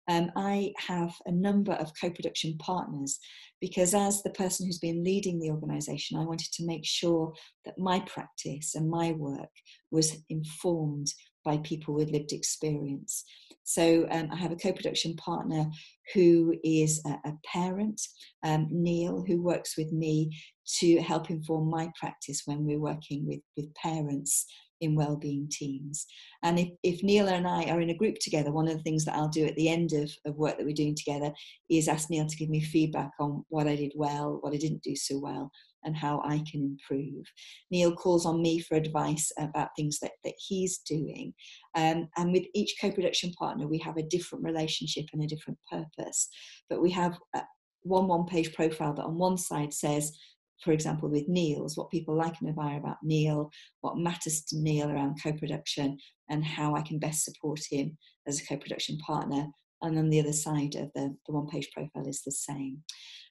Um, 0.09 0.33
I 0.37 0.73
have 0.79 1.15
a 1.27 1.33
number 1.33 1.73
of 1.73 1.93
co 1.99 2.11
production 2.11 2.59
partners 2.59 3.19
because, 3.63 3.95
as 3.95 4.23
the 4.23 4.31
person 4.31 4.67
who's 4.67 4.81
been 4.81 5.05
leading 5.05 5.39
the 5.39 5.51
organisation, 5.51 6.19
I 6.19 6.25
wanted 6.25 6.53
to 6.55 6.67
make 6.67 6.85
sure 6.85 7.33
that 7.65 7.79
my 7.79 8.01
practice 8.01 8.75
and 8.75 8.91
my 8.91 9.13
work 9.13 9.53
was 9.93 10.17
informed 10.29 11.07
by 11.45 11.59
people 11.59 11.95
with 11.95 12.11
lived 12.11 12.33
experience. 12.33 13.25
So, 13.63 14.09
um, 14.11 14.29
I 14.33 14.37
have 14.37 14.51
a 14.51 14.57
co 14.57 14.73
production 14.73 15.15
partner 15.15 15.67
who 16.13 16.57
is 16.65 17.01
a, 17.07 17.11
a 17.29 17.35
parent, 17.47 18.01
um, 18.43 18.67
Neil, 18.69 19.25
who 19.25 19.41
works 19.41 19.79
with 19.79 19.93
me 19.93 20.37
to 20.81 21.01
help 21.01 21.31
inform 21.31 21.71
my 21.71 21.89
practice 21.99 22.43
when 22.45 22.65
we're 22.65 22.81
working 22.81 23.25
with, 23.27 23.41
with 23.57 23.73
parents 23.75 24.45
in 24.83 24.95
wellbeing 24.97 25.49
teams. 25.51 26.07
And 26.43 26.59
if, 26.59 26.69
if 26.83 27.03
Neil 27.03 27.29
and 27.29 27.47
I 27.47 27.65
are 27.71 27.81
in 27.81 27.91
a 27.91 27.97
group 27.97 28.17
together, 28.21 28.53
one 28.53 28.69
of 28.69 28.77
the 28.77 28.83
things 28.83 29.05
that 29.05 29.15
I'll 29.15 29.29
do 29.29 29.47
at 29.47 29.55
the 29.55 29.69
end 29.69 29.93
of, 29.93 30.11
of 30.27 30.37
work 30.37 30.59
that 30.59 30.67
we're 30.67 30.75
doing 30.75 30.97
together 30.97 31.33
is 31.71 31.89
ask 31.89 32.11
Neil 32.11 32.27
to 32.27 32.37
give 32.37 32.51
me 32.51 32.61
feedback 32.61 33.13
on 33.21 33.45
what 33.49 33.69
I 33.69 33.77
did 33.77 33.93
well, 33.95 34.39
what 34.41 34.53
I 34.53 34.57
didn't 34.57 34.83
do 34.83 34.97
so 34.97 35.19
well, 35.19 35.51
and 35.85 35.97
how 35.97 36.21
I 36.25 36.43
can 36.51 36.63
improve. 36.63 37.25
Neil 37.71 37.95
calls 37.95 38.27
on 38.27 38.43
me 38.43 38.59
for 38.59 38.75
advice 38.75 39.31
about 39.39 39.71
things 39.77 40.01
that, 40.01 40.13
that 40.25 40.35
he's 40.37 40.79
doing. 40.79 41.33
Um, 41.77 42.09
and 42.17 42.33
with 42.33 42.45
each 42.55 42.75
co 42.81 42.91
production 42.91 43.33
partner, 43.33 43.69
we 43.69 43.79
have 43.79 43.97
a 43.97 44.03
different 44.03 44.45
relationship 44.45 45.07
and 45.13 45.23
a 45.23 45.29
different 45.29 45.59
purpose. 45.71 46.29
But 46.69 46.83
we 46.83 46.91
have 46.91 47.19
a, 47.35 47.43
one 47.85 48.09
one 48.09 48.27
page 48.27 48.53
profile 48.53 48.95
that 48.95 49.05
on 49.05 49.19
one 49.19 49.39
side 49.39 49.73
says 49.73 50.17
for 50.63 50.73
example, 50.73 51.09
with 51.09 51.29
Neil's, 51.29 51.77
what 51.77 51.91
people 51.91 52.17
like 52.17 52.35
and 52.41 52.49
admire 52.49 52.79
about 52.79 52.99
Neil, 53.03 53.51
what 53.81 53.99
matters 53.99 54.43
to 54.45 54.59
Neil 54.59 54.91
around 54.91 55.19
co 55.23 55.33
production, 55.33 55.99
and 56.31 56.45
how 56.45 56.75
I 56.75 56.83
can 56.83 56.99
best 56.99 57.25
support 57.25 57.61
him 57.71 57.97
as 58.27 58.41
a 58.41 58.47
co 58.47 58.57
production 58.57 58.99
partner. 58.99 59.49
And 59.85 59.99
on 59.99 60.11
the 60.11 60.21
other 60.21 60.33
side 60.33 60.77
of 60.77 60.93
the, 60.95 61.13
the 61.27 61.33
one 61.33 61.49
page 61.49 61.69
profile 61.75 62.07
is 62.07 62.23
the 62.25 62.31
same. 62.31 62.79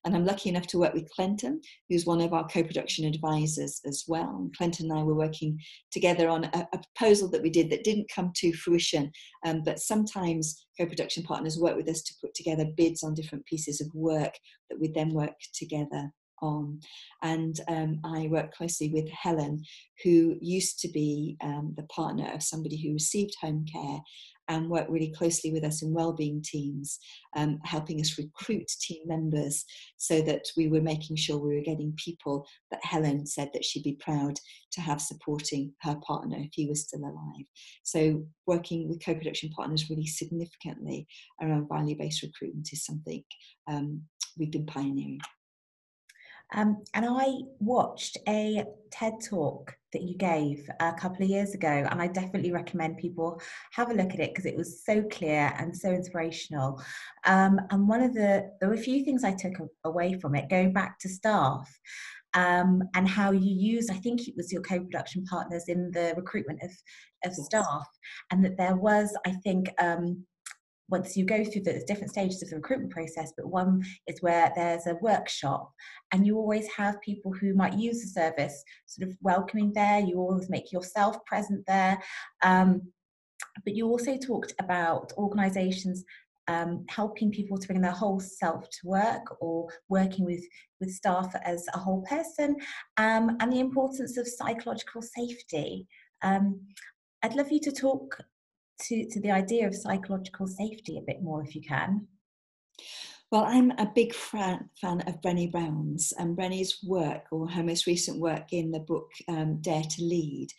And 0.03 0.13
I'm 0.13 0.25
lucky 0.25 0.49
enough 0.49 0.67
to 0.67 0.79
work 0.79 0.93
with 0.93 1.09
Clinton, 1.15 1.61
who's 1.87 2.05
one 2.05 2.19
of 2.19 2.33
our 2.33 2.45
co 2.47 2.63
production 2.63 3.05
advisors 3.05 3.79
as 3.85 4.03
well. 4.07 4.35
And 4.37 4.55
Clinton 4.57 4.91
and 4.91 4.99
I 4.99 5.03
were 5.03 5.15
working 5.15 5.57
together 5.91 6.27
on 6.27 6.43
a, 6.43 6.67
a 6.73 6.81
proposal 6.93 7.29
that 7.29 7.41
we 7.41 7.49
did 7.49 7.69
that 7.69 7.85
didn't 7.85 8.11
come 8.13 8.33
to 8.37 8.51
fruition. 8.53 9.09
Um, 9.45 9.61
but 9.63 9.79
sometimes 9.79 10.65
co 10.77 10.85
production 10.85 11.23
partners 11.23 11.57
work 11.57 11.77
with 11.77 11.87
us 11.87 12.01
to 12.01 12.13
put 12.19 12.33
together 12.33 12.65
bids 12.75 13.03
on 13.03 13.13
different 13.13 13.45
pieces 13.45 13.79
of 13.79 13.87
work 13.93 14.33
that 14.69 14.79
we 14.79 14.91
then 14.93 15.13
work 15.13 15.35
together 15.53 16.11
on. 16.41 16.79
And 17.21 17.59
um, 17.67 17.99
I 18.03 18.27
work 18.27 18.53
closely 18.53 18.89
with 18.89 19.09
Helen, 19.09 19.63
who 20.03 20.35
used 20.41 20.79
to 20.79 20.89
be 20.89 21.37
um, 21.41 21.73
the 21.77 21.83
partner 21.83 22.31
of 22.33 22.43
somebody 22.43 22.81
who 22.81 22.93
received 22.93 23.35
home 23.41 23.65
care 23.71 23.99
and 24.51 24.69
worked 24.69 24.89
really 24.89 25.11
closely 25.11 25.51
with 25.53 25.63
us 25.63 25.81
in 25.81 25.93
wellbeing 25.93 26.43
teams, 26.43 26.99
um, 27.37 27.59
helping 27.63 28.01
us 28.01 28.17
recruit 28.17 28.67
team 28.81 29.01
members 29.05 29.63
so 29.97 30.21
that 30.21 30.43
we 30.57 30.67
were 30.67 30.81
making 30.81 31.15
sure 31.15 31.37
we 31.37 31.55
were 31.55 31.63
getting 31.63 31.93
people 32.03 32.45
that 32.69 32.83
Helen 32.83 33.25
said 33.25 33.49
that 33.53 33.63
she'd 33.63 33.83
be 33.83 33.97
proud 34.01 34.35
to 34.73 34.81
have 34.81 34.99
supporting 34.99 35.71
her 35.81 35.97
partner 36.05 36.37
if 36.39 36.49
he 36.51 36.67
was 36.67 36.81
still 36.81 37.01
alive. 37.01 37.45
So 37.83 38.25
working 38.45 38.89
with 38.89 39.03
co-production 39.05 39.51
partners 39.51 39.89
really 39.89 40.07
significantly 40.07 41.07
around 41.41 41.69
value-based 41.69 42.23
recruitment 42.23 42.69
is 42.73 42.83
something 42.83 43.23
um, 43.69 44.01
we've 44.37 44.51
been 44.51 44.65
pioneering. 44.65 45.21
Um, 46.53 46.83
and 46.93 47.05
I 47.07 47.27
watched 47.59 48.17
a 48.27 48.65
TED 48.91 49.13
talk 49.23 49.75
that 49.93 50.01
you 50.01 50.17
gave 50.17 50.69
a 50.79 50.93
couple 50.93 51.23
of 51.23 51.29
years 51.29 51.53
ago, 51.53 51.67
and 51.89 52.01
I 52.01 52.07
definitely 52.07 52.51
recommend 52.51 52.97
people 52.97 53.41
have 53.71 53.89
a 53.89 53.93
look 53.93 54.13
at 54.13 54.19
it 54.19 54.31
because 54.31 54.45
it 54.45 54.57
was 54.57 54.83
so 54.83 55.01
clear 55.03 55.53
and 55.57 55.75
so 55.75 55.89
inspirational. 55.91 56.81
Um, 57.25 57.59
and 57.69 57.87
one 57.87 58.01
of 58.01 58.13
the 58.13 58.51
there 58.59 58.69
were 58.69 58.75
a 58.75 58.77
few 58.77 59.03
things 59.03 59.23
I 59.23 59.33
took 59.33 59.53
away 59.83 60.19
from 60.19 60.35
it, 60.35 60.49
going 60.49 60.73
back 60.73 60.99
to 60.99 61.09
staff. 61.09 61.69
Um, 62.33 62.83
and 62.93 63.09
how 63.09 63.31
you 63.31 63.53
used, 63.53 63.91
I 63.91 63.95
think 63.95 64.25
it 64.25 64.35
was 64.37 64.53
your 64.53 64.61
co-production 64.61 65.25
partners 65.25 65.65
in 65.67 65.91
the 65.91 66.13
recruitment 66.15 66.61
of, 66.63 66.71
of 67.25 67.33
staff, 67.33 67.85
and 68.31 68.43
that 68.45 68.55
there 68.55 68.77
was, 68.77 69.13
I 69.25 69.31
think, 69.43 69.69
um, 69.79 70.25
once 70.91 71.15
you 71.15 71.25
go 71.25 71.43
through 71.43 71.63
the 71.63 71.83
different 71.87 72.11
stages 72.11 72.43
of 72.43 72.49
the 72.49 72.57
recruitment 72.57 72.91
process, 72.91 73.31
but 73.35 73.47
one 73.47 73.81
is 74.07 74.21
where 74.21 74.51
there's 74.55 74.85
a 74.87 74.95
workshop 75.01 75.71
and 76.11 76.27
you 76.27 76.35
always 76.37 76.67
have 76.67 77.01
people 77.01 77.31
who 77.31 77.53
might 77.53 77.73
use 77.73 78.01
the 78.01 78.07
service 78.07 78.63
sort 78.85 79.09
of 79.09 79.17
welcoming 79.21 79.71
there. 79.73 80.01
You 80.01 80.17
always 80.17 80.49
make 80.49 80.71
yourself 80.71 81.23
present 81.25 81.65
there. 81.65 81.97
Um, 82.43 82.81
but 83.63 83.75
you 83.75 83.87
also 83.87 84.17
talked 84.17 84.53
about 84.59 85.13
organizations 85.17 86.03
um, 86.47 86.85
helping 86.89 87.31
people 87.31 87.57
to 87.57 87.67
bring 87.67 87.81
their 87.81 87.91
whole 87.91 88.19
self 88.19 88.69
to 88.69 88.79
work 88.87 89.37
or 89.39 89.67
working 89.87 90.25
with, 90.25 90.43
with 90.79 90.91
staff 90.91 91.33
as 91.45 91.65
a 91.73 91.79
whole 91.79 92.01
person 92.03 92.57
um, 92.97 93.37
and 93.39 93.53
the 93.53 93.59
importance 93.59 94.17
of 94.17 94.27
psychological 94.27 95.01
safety. 95.01 95.87
Um, 96.21 96.61
I'd 97.23 97.35
love 97.35 97.51
you 97.51 97.59
to 97.61 97.71
talk 97.71 98.17
to, 98.81 99.09
to 99.09 99.19
the 99.21 99.31
idea 99.31 99.67
of 99.67 99.75
psychological 99.75 100.47
safety 100.47 100.97
a 100.97 101.01
bit 101.01 101.21
more 101.21 101.43
if 101.43 101.55
you 101.55 101.61
can. 101.61 102.07
Well, 103.31 103.45
I'm 103.45 103.71
a 103.71 103.89
big 103.95 104.13
fan, 104.13 104.69
fan 104.81 105.01
of 105.07 105.21
Brené 105.21 105.49
Brown's, 105.49 106.11
and 106.19 106.37
Brené's 106.37 106.79
work, 106.83 107.23
or 107.31 107.47
her 107.49 107.63
most 107.63 107.87
recent 107.87 108.19
work 108.19 108.51
in 108.51 108.71
the 108.71 108.81
book 108.81 109.09
um, 109.29 109.61
Dare 109.61 109.83
to 109.83 110.03
Lead, 110.03 110.49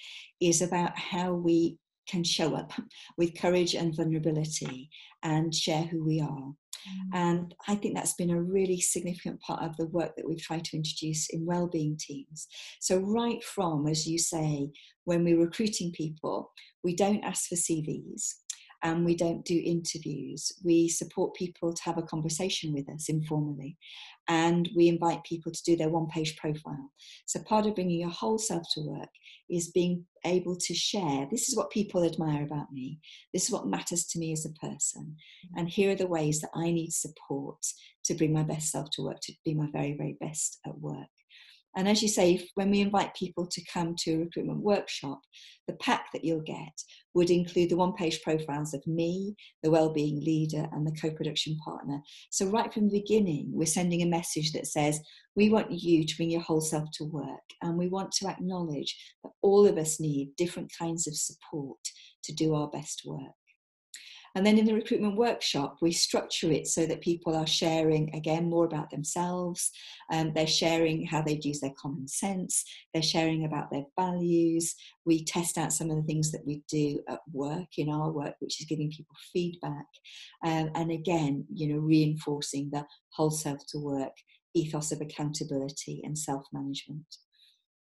is 0.40 0.62
about 0.62 0.96
how 0.98 1.34
we 1.34 1.78
can 2.08 2.24
show 2.24 2.54
up 2.54 2.72
with 3.18 3.38
courage 3.38 3.74
and 3.74 3.94
vulnerability 3.94 4.88
and 5.22 5.54
share 5.54 5.82
who 5.82 6.02
we 6.02 6.20
are. 6.20 6.52
Mm. 6.88 7.14
And 7.14 7.54
I 7.68 7.74
think 7.74 7.94
that's 7.94 8.14
been 8.14 8.30
a 8.30 8.42
really 8.42 8.80
significant 8.80 9.40
part 9.40 9.62
of 9.62 9.76
the 9.76 9.86
work 9.86 10.16
that 10.16 10.28
we've 10.28 10.42
tried 10.42 10.64
to 10.66 10.76
introduce 10.76 11.28
in 11.30 11.46
wellbeing 11.46 11.96
teams. 11.98 12.48
So, 12.80 12.98
right 12.98 13.42
from, 13.44 13.86
as 13.86 14.06
you 14.06 14.18
say, 14.18 14.70
when 15.04 15.24
we're 15.24 15.40
recruiting 15.40 15.92
people, 15.92 16.52
we 16.84 16.94
don't 16.94 17.24
ask 17.24 17.48
for 17.48 17.56
CVs 17.56 18.34
and 18.82 19.04
we 19.04 19.14
don't 19.14 19.44
do 19.44 19.60
interviews. 19.64 20.52
We 20.64 20.88
support 20.88 21.34
people 21.34 21.72
to 21.72 21.82
have 21.84 21.98
a 21.98 22.02
conversation 22.02 22.72
with 22.72 22.88
us 22.88 23.08
informally 23.08 23.76
and 24.28 24.68
we 24.76 24.88
invite 24.88 25.24
people 25.24 25.52
to 25.52 25.62
do 25.64 25.76
their 25.76 25.88
one 25.88 26.06
page 26.06 26.36
profile. 26.36 26.90
So, 27.26 27.42
part 27.42 27.66
of 27.66 27.74
bringing 27.74 28.00
your 28.00 28.10
whole 28.10 28.38
self 28.38 28.62
to 28.74 28.80
work 28.80 29.08
is 29.50 29.70
being 29.72 30.04
able 30.24 30.56
to 30.56 30.74
share 30.74 31.26
this 31.30 31.48
is 31.48 31.56
what 31.56 31.70
people 31.70 32.04
admire 32.04 32.44
about 32.44 32.72
me, 32.72 33.00
this 33.32 33.44
is 33.44 33.50
what 33.50 33.66
matters 33.66 34.06
to 34.06 34.18
me 34.18 34.32
as 34.32 34.46
a 34.46 34.66
person, 34.66 35.16
and 35.56 35.68
here 35.68 35.90
are 35.90 35.96
the 35.96 36.06
ways 36.06 36.40
that 36.40 36.50
I 36.54 36.70
need 36.70 36.92
support 36.92 37.58
to 38.04 38.14
bring 38.14 38.32
my 38.32 38.42
best 38.42 38.70
self 38.70 38.90
to 38.92 39.02
work, 39.02 39.20
to 39.22 39.32
be 39.44 39.54
my 39.54 39.68
very, 39.72 39.96
very 39.96 40.16
best 40.20 40.58
at 40.66 40.78
work. 40.78 41.08
And 41.76 41.88
as 41.88 42.02
you 42.02 42.08
say, 42.08 42.48
when 42.54 42.70
we 42.70 42.80
invite 42.80 43.14
people 43.14 43.46
to 43.46 43.64
come 43.72 43.94
to 44.00 44.14
a 44.14 44.18
recruitment 44.18 44.60
workshop, 44.60 45.20
the 45.66 45.74
pack 45.74 46.12
that 46.12 46.24
you'll 46.24 46.42
get 46.42 46.72
would 47.14 47.30
include 47.30 47.70
the 47.70 47.76
one 47.76 47.94
page 47.94 48.20
profiles 48.22 48.74
of 48.74 48.86
me, 48.86 49.34
the 49.62 49.70
wellbeing 49.70 50.20
leader, 50.20 50.66
and 50.72 50.86
the 50.86 50.96
co 51.00 51.10
production 51.10 51.56
partner. 51.64 52.00
So, 52.30 52.46
right 52.46 52.72
from 52.72 52.88
the 52.88 53.00
beginning, 53.00 53.48
we're 53.52 53.66
sending 53.66 54.02
a 54.02 54.06
message 54.06 54.52
that 54.52 54.66
says, 54.66 55.00
We 55.34 55.50
want 55.50 55.70
you 55.70 56.04
to 56.04 56.16
bring 56.16 56.30
your 56.30 56.42
whole 56.42 56.60
self 56.60 56.88
to 56.94 57.04
work, 57.04 57.44
and 57.62 57.78
we 57.78 57.88
want 57.88 58.12
to 58.12 58.28
acknowledge 58.28 58.96
that 59.22 59.32
all 59.40 59.66
of 59.66 59.78
us 59.78 60.00
need 60.00 60.36
different 60.36 60.70
kinds 60.78 61.06
of 61.06 61.16
support 61.16 61.78
to 62.24 62.34
do 62.34 62.54
our 62.54 62.68
best 62.68 63.02
work. 63.06 63.32
And 64.34 64.46
then 64.46 64.58
in 64.58 64.64
the 64.64 64.74
recruitment 64.74 65.16
workshop, 65.16 65.76
we 65.82 65.92
structure 65.92 66.50
it 66.50 66.66
so 66.66 66.86
that 66.86 67.00
people 67.02 67.36
are 67.36 67.46
sharing 67.46 68.14
again 68.14 68.48
more 68.48 68.64
about 68.64 68.90
themselves. 68.90 69.70
Um, 70.10 70.32
they're 70.34 70.46
sharing 70.46 71.04
how 71.04 71.22
they'd 71.22 71.44
use 71.44 71.60
their 71.60 71.74
common 71.76 72.08
sense. 72.08 72.64
They're 72.92 73.02
sharing 73.02 73.44
about 73.44 73.70
their 73.70 73.84
values. 73.98 74.74
We 75.04 75.24
test 75.24 75.58
out 75.58 75.72
some 75.72 75.90
of 75.90 75.96
the 75.96 76.02
things 76.02 76.32
that 76.32 76.46
we 76.46 76.62
do 76.68 77.00
at 77.08 77.20
work 77.32 77.68
in 77.76 77.90
our 77.90 78.10
work, 78.10 78.34
which 78.40 78.60
is 78.60 78.66
giving 78.66 78.90
people 78.90 79.16
feedback. 79.32 79.86
Um, 80.44 80.70
and 80.74 80.90
again, 80.90 81.44
you 81.52 81.68
know, 81.68 81.80
reinforcing 81.80 82.70
the 82.70 82.86
whole 83.10 83.30
self 83.30 83.58
to 83.68 83.78
work 83.78 84.12
ethos 84.54 84.92
of 84.92 85.00
accountability 85.00 86.00
and 86.04 86.16
self 86.16 86.44
management. 86.52 87.04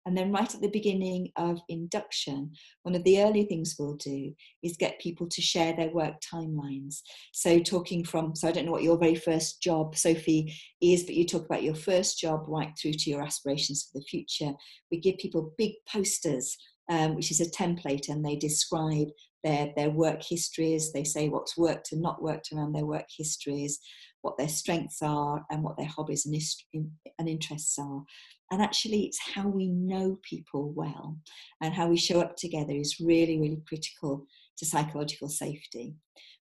And 0.06 0.16
then, 0.16 0.32
right 0.32 0.54
at 0.54 0.60
the 0.60 0.70
beginning 0.70 1.32
of 1.36 1.60
induction, 1.68 2.52
one 2.84 2.94
of 2.94 3.02
the 3.02 3.22
early 3.22 3.44
things 3.44 3.74
we'll 3.76 3.96
do 3.96 4.32
is 4.62 4.76
get 4.76 5.00
people 5.00 5.26
to 5.28 5.42
share 5.42 5.74
their 5.74 5.90
work 5.90 6.14
timelines. 6.20 7.00
So, 7.32 7.58
talking 7.58 8.04
from, 8.04 8.36
so 8.36 8.46
I 8.48 8.52
don't 8.52 8.66
know 8.66 8.72
what 8.72 8.84
your 8.84 8.98
very 8.98 9.16
first 9.16 9.60
job, 9.60 9.96
Sophie, 9.96 10.54
is, 10.80 11.02
but 11.02 11.16
you 11.16 11.26
talk 11.26 11.44
about 11.44 11.64
your 11.64 11.74
first 11.74 12.20
job 12.20 12.44
right 12.46 12.70
through 12.80 12.92
to 12.92 13.10
your 13.10 13.22
aspirations 13.22 13.90
for 13.90 13.98
the 13.98 14.04
future. 14.04 14.52
We 14.92 15.00
give 15.00 15.18
people 15.18 15.52
big 15.58 15.72
posters, 15.92 16.56
um, 16.88 17.16
which 17.16 17.32
is 17.32 17.40
a 17.40 17.50
template, 17.50 18.08
and 18.08 18.24
they 18.24 18.36
describe 18.36 19.08
their, 19.42 19.72
their 19.76 19.90
work 19.90 20.22
histories. 20.22 20.92
They 20.92 21.04
say 21.04 21.28
what's 21.28 21.56
worked 21.56 21.90
and 21.90 22.00
not 22.00 22.22
worked 22.22 22.52
around 22.52 22.72
their 22.72 22.86
work 22.86 23.06
histories, 23.16 23.80
what 24.22 24.38
their 24.38 24.48
strengths 24.48 25.02
are, 25.02 25.44
and 25.50 25.62
what 25.64 25.76
their 25.76 25.86
hobbies 25.86 26.26
and, 26.26 26.90
and 27.18 27.28
interests 27.28 27.76
are. 27.78 28.02
And 28.50 28.62
actually, 28.62 29.04
it's 29.04 29.18
how 29.34 29.48
we 29.48 29.68
know 29.68 30.18
people 30.22 30.72
well 30.72 31.18
and 31.60 31.74
how 31.74 31.88
we 31.88 31.96
show 31.96 32.20
up 32.20 32.36
together 32.36 32.72
is 32.72 33.00
really, 33.00 33.38
really 33.38 33.60
critical 33.66 34.26
to 34.58 34.66
psychological 34.66 35.28
safety. 35.28 35.94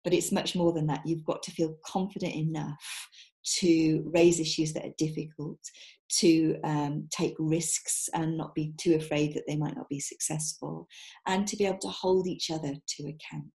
But 0.04 0.14
it's 0.14 0.32
much 0.32 0.56
more 0.56 0.74
than 0.74 0.88
that. 0.88 1.06
You've 1.06 1.24
got 1.24 1.42
to 1.44 1.52
feel 1.52 1.78
confident 1.86 2.36
enough 2.36 3.10
to 3.60 4.04
raise 4.14 4.40
issues 4.40 4.74
that 4.74 4.86
are 4.86 4.94
difficult, 4.98 5.60
to 6.20 6.58
um, 6.64 7.08
take 7.12 7.36
risks 7.40 8.10
and 8.14 8.38
not 8.38 8.56
be 8.56 8.74
too 8.78 8.96
afraid 8.96 9.34
that 9.34 9.44
they 9.48 9.56
might 9.56 9.76
not 9.76 9.90
be 9.90 10.00
successful, 10.00 10.88
and 11.28 11.48
to 11.48 11.58
be 11.58 11.66
able 11.66 11.80
to 11.80 11.88
hold 11.88 12.28
each 12.28 12.52
other 12.52 12.74
to 12.88 13.04
account. 13.04 13.52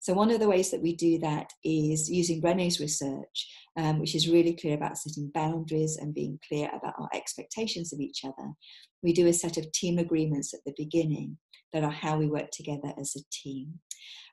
So, 0.00 0.14
one 0.14 0.30
of 0.30 0.40
the 0.40 0.48
ways 0.48 0.70
that 0.70 0.82
we 0.82 0.94
do 0.94 1.18
that 1.18 1.50
is 1.64 2.08
using 2.10 2.40
Brené's 2.40 2.80
research, 2.80 3.48
um, 3.76 3.98
which 3.98 4.14
is 4.14 4.28
really 4.28 4.54
clear 4.54 4.74
about 4.74 4.98
setting 4.98 5.30
boundaries 5.34 5.96
and 5.96 6.14
being 6.14 6.38
clear 6.46 6.68
about 6.68 6.94
our 6.98 7.08
expectations 7.14 7.92
of 7.92 8.00
each 8.00 8.24
other. 8.24 8.52
We 9.02 9.12
do 9.12 9.26
a 9.26 9.32
set 9.32 9.56
of 9.56 9.70
team 9.72 9.98
agreements 9.98 10.54
at 10.54 10.60
the 10.64 10.74
beginning 10.76 11.38
that 11.72 11.84
are 11.84 11.90
how 11.90 12.18
we 12.18 12.26
work 12.26 12.50
together 12.52 12.92
as 12.98 13.16
a 13.16 13.24
team. 13.30 13.80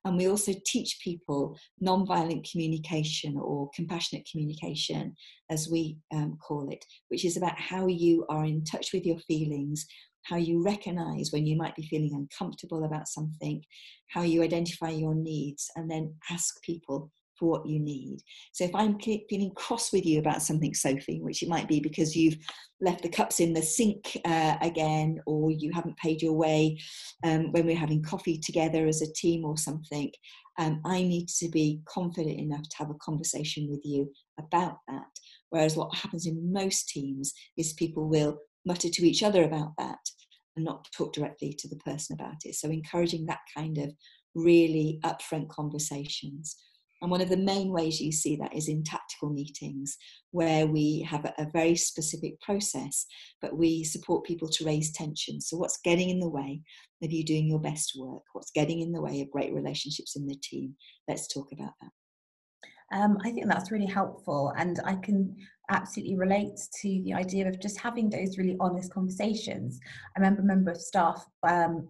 And 0.06 0.18
we 0.18 0.28
also 0.28 0.54
teach 0.66 1.00
people 1.04 1.58
non-violent 1.80 2.48
communication 2.50 3.38
or 3.38 3.70
compassionate 3.74 4.28
communication, 4.30 5.16
as 5.50 5.70
we 5.70 5.98
um, 6.14 6.38
call 6.46 6.70
it, 6.70 6.84
which 7.08 7.26
is 7.26 7.38
about 7.38 7.58
how 7.58 7.88
you 7.88 8.26
are 8.30 8.46
in 8.46 8.64
touch 8.64 8.94
with 8.94 9.06
your 9.06 9.20
feelings, 9.20 9.86
how 10.24 10.38
you 10.38 10.64
recognize 10.64 11.32
when 11.32 11.46
you 11.46 11.56
might 11.56 11.76
be 11.76 11.88
feeling 11.88 12.14
uncomfortable 12.14 12.86
about 12.86 13.08
something, 13.08 13.64
how 14.10 14.22
you 14.22 14.44
identify 14.44 14.90
your 14.90 15.16
needs, 15.16 15.70
and 15.76 15.90
then 15.90 16.14
ask 16.30 16.62
people 16.64 17.12
for 17.38 17.50
what 17.50 17.66
you 17.66 17.80
need. 17.80 18.20
So 18.52 18.64
if 18.64 18.76
I'm 18.76 19.00
feeling 19.00 19.52
cross 19.56 19.92
with 19.92 20.06
you 20.06 20.20
about 20.20 20.42
something, 20.42 20.74
Sophie, 20.74 21.20
which 21.22 21.42
it 21.44 21.50
might 21.50 21.68
be 21.68 21.80
because 21.80 22.16
you've 22.16 22.38
left 22.80 23.02
the 23.02 23.10
cups 23.10 23.40
in 23.40 23.54
the 23.54 23.62
sink 23.62 24.18
uh, 24.26 24.56
again, 24.62 25.20
or 25.26 25.52
you 25.52 25.72
haven't 25.74 25.98
paid 25.98 26.22
your 26.22 26.34
way 26.34 26.78
um, 27.24 27.52
when 27.52 27.66
we're 27.66 27.76
having 27.76 28.04
coffee 28.04 28.38
together 28.38 28.88
as 28.88 29.02
a 29.02 29.14
team 29.14 29.46
or 29.46 29.58
something, 29.58 30.12
um, 30.60 30.82
I 30.86 31.02
need 31.02 31.28
to 31.40 31.50
be 31.50 31.82
confident 31.86 32.40
enough 32.40 32.70
to 32.70 32.78
have 32.78 32.90
a 32.92 32.96
conversation 32.96 33.68
with 33.70 33.82
you 33.84 34.12
about 34.40 34.78
that. 34.88 35.08
Whereas 35.50 35.76
what 35.76 35.96
happens 35.96 36.28
in 36.28 36.54
most 36.54 36.90
teams 36.90 37.34
is 37.58 37.74
people 37.74 38.08
will 38.08 38.38
mutter 38.66 38.90
to 38.90 39.08
each 39.08 39.24
other 39.24 39.44
about 39.44 39.74
that 39.78 40.00
and 40.56 40.66
not 40.66 40.88
talk 40.96 41.14
directly 41.14 41.54
to 41.60 41.68
the 41.68 41.78
person 41.78 42.16
about 42.20 42.38
it. 42.46 42.56
So, 42.56 42.70
encouraging 42.70 43.26
that 43.26 43.40
kind 43.56 43.78
of 43.78 43.92
really 44.36 45.00
upfront 45.04 45.50
conversations. 45.50 46.56
And 47.02 47.12
one 47.12 47.22
of 47.22 47.28
the 47.28 47.36
main 47.36 47.70
ways 47.74 48.00
you 48.00 48.14
see 48.14 48.38
that 48.38 48.56
is 48.56 48.70
in 48.70 48.82
tactical 48.82 49.30
meetings, 49.30 49.98
where 50.32 50.66
we 50.66 51.02
have 51.02 51.26
a, 51.38 51.48
very 51.52 51.76
specific 51.76 52.40
process, 52.40 53.06
but 53.42 53.58
we 53.58 53.84
support 53.84 54.24
people 54.24 54.48
to 54.48 54.66
raise 54.66 54.94
tension. 54.94 55.42
So, 55.42 55.58
what's 55.58 55.80
getting 55.84 56.10
in 56.10 56.20
the 56.20 56.30
way 56.30 56.62
of 57.04 57.12
you 57.12 57.26
doing 57.26 57.48
your 57.48 57.60
best 57.60 57.94
work? 57.98 58.24
What's 58.32 58.52
getting 58.52 58.80
in 58.80 58.94
the 58.94 59.02
way 59.02 59.20
of 59.22 59.32
great 59.32 59.54
relationships 59.54 60.16
in 60.16 60.26
the 60.26 60.38
team? 60.42 60.76
Let's 61.08 61.28
talk 61.28 61.50
about 61.52 61.74
that. 61.82 61.92
Um, 62.98 63.18
I 63.26 63.32
think 63.32 63.48
that's 63.48 63.72
really 63.72 63.88
helpful, 63.88 64.54
and 64.58 64.80
I 64.86 64.96
can 64.96 65.36
absolutely 65.70 66.16
relates 66.16 66.68
to 66.82 67.02
the 67.04 67.14
idea 67.14 67.48
of 67.48 67.60
just 67.60 67.80
having 67.80 68.10
those 68.10 68.38
really 68.38 68.58
honest 68.60 68.92
conversations. 68.92 69.80
I 70.16 70.20
remember 70.20 70.42
a 70.42 70.46
member 70.46 70.72
of 70.72 70.82
staff 70.82 71.26
um, 71.44 71.88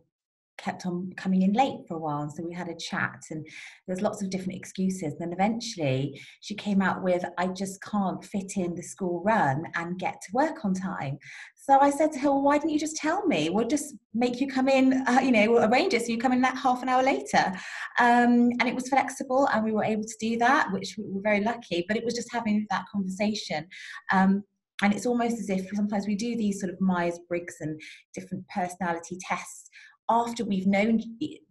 kept 0.57 0.85
on 0.85 1.11
coming 1.17 1.41
in 1.41 1.53
late 1.53 1.79
for 1.87 1.95
a 1.95 1.99
while 1.99 2.21
and 2.21 2.31
so 2.31 2.43
we 2.43 2.53
had 2.53 2.69
a 2.69 2.75
chat 2.75 3.19
and 3.31 3.45
there's 3.87 4.01
lots 4.01 4.21
of 4.21 4.29
different 4.29 4.57
excuses. 4.57 5.13
And 5.13 5.21
then 5.21 5.33
eventually 5.33 6.21
she 6.41 6.55
came 6.55 6.81
out 6.81 7.01
with 7.03 7.25
i 7.37 7.47
just 7.47 7.81
can't 7.81 8.23
fit 8.23 8.53
in 8.57 8.75
the 8.75 8.83
school 8.83 9.23
run 9.25 9.63
and 9.75 9.99
get 9.99 10.21
to 10.21 10.31
work 10.33 10.63
on 10.63 10.73
time. 10.73 11.17
So 11.55 11.79
i 11.79 11.89
said 11.89 12.11
to 12.13 12.19
her 12.19 12.31
well, 12.31 12.41
why 12.41 12.57
didn't 12.57 12.71
you 12.71 12.79
just 12.79 12.97
tell 12.97 13.25
me? 13.25 13.49
We'll 13.49 13.67
just 13.67 13.95
make 14.13 14.39
you 14.39 14.47
come 14.47 14.69
in 14.69 15.03
uh, 15.07 15.19
you 15.21 15.31
know 15.31 15.51
we'll 15.51 15.71
arrange 15.71 15.93
it 15.93 16.03
so 16.03 16.11
you 16.11 16.17
come 16.17 16.33
in 16.33 16.41
that 16.41 16.57
half 16.57 16.83
an 16.83 16.89
hour 16.89 17.03
later. 17.03 17.53
Um, 17.99 18.51
and 18.59 18.67
it 18.67 18.75
was 18.75 18.89
flexible 18.89 19.47
and 19.53 19.63
we 19.63 19.71
were 19.71 19.83
able 19.83 20.03
to 20.03 20.17
do 20.19 20.37
that 20.37 20.71
which 20.71 20.95
we 20.97 21.05
were 21.07 21.21
very 21.21 21.41
lucky 21.41 21.85
but 21.87 21.97
it 21.97 22.05
was 22.05 22.13
just 22.13 22.31
having 22.31 22.65
that 22.69 22.85
conversation. 22.91 23.67
Um, 24.11 24.43
and 24.81 24.93
it's 24.93 25.05
almost 25.05 25.39
as 25.39 25.49
if 25.49 25.69
sometimes 25.73 26.07
we 26.07 26.15
do 26.15 26.35
these 26.35 26.59
sort 26.59 26.73
of 26.73 26.81
Myers 26.81 27.19
Briggs 27.29 27.55
and 27.61 27.79
different 28.13 28.43
personality 28.49 29.17
tests 29.21 29.69
after 30.09 30.43
we've 30.43 30.67
known 30.67 31.01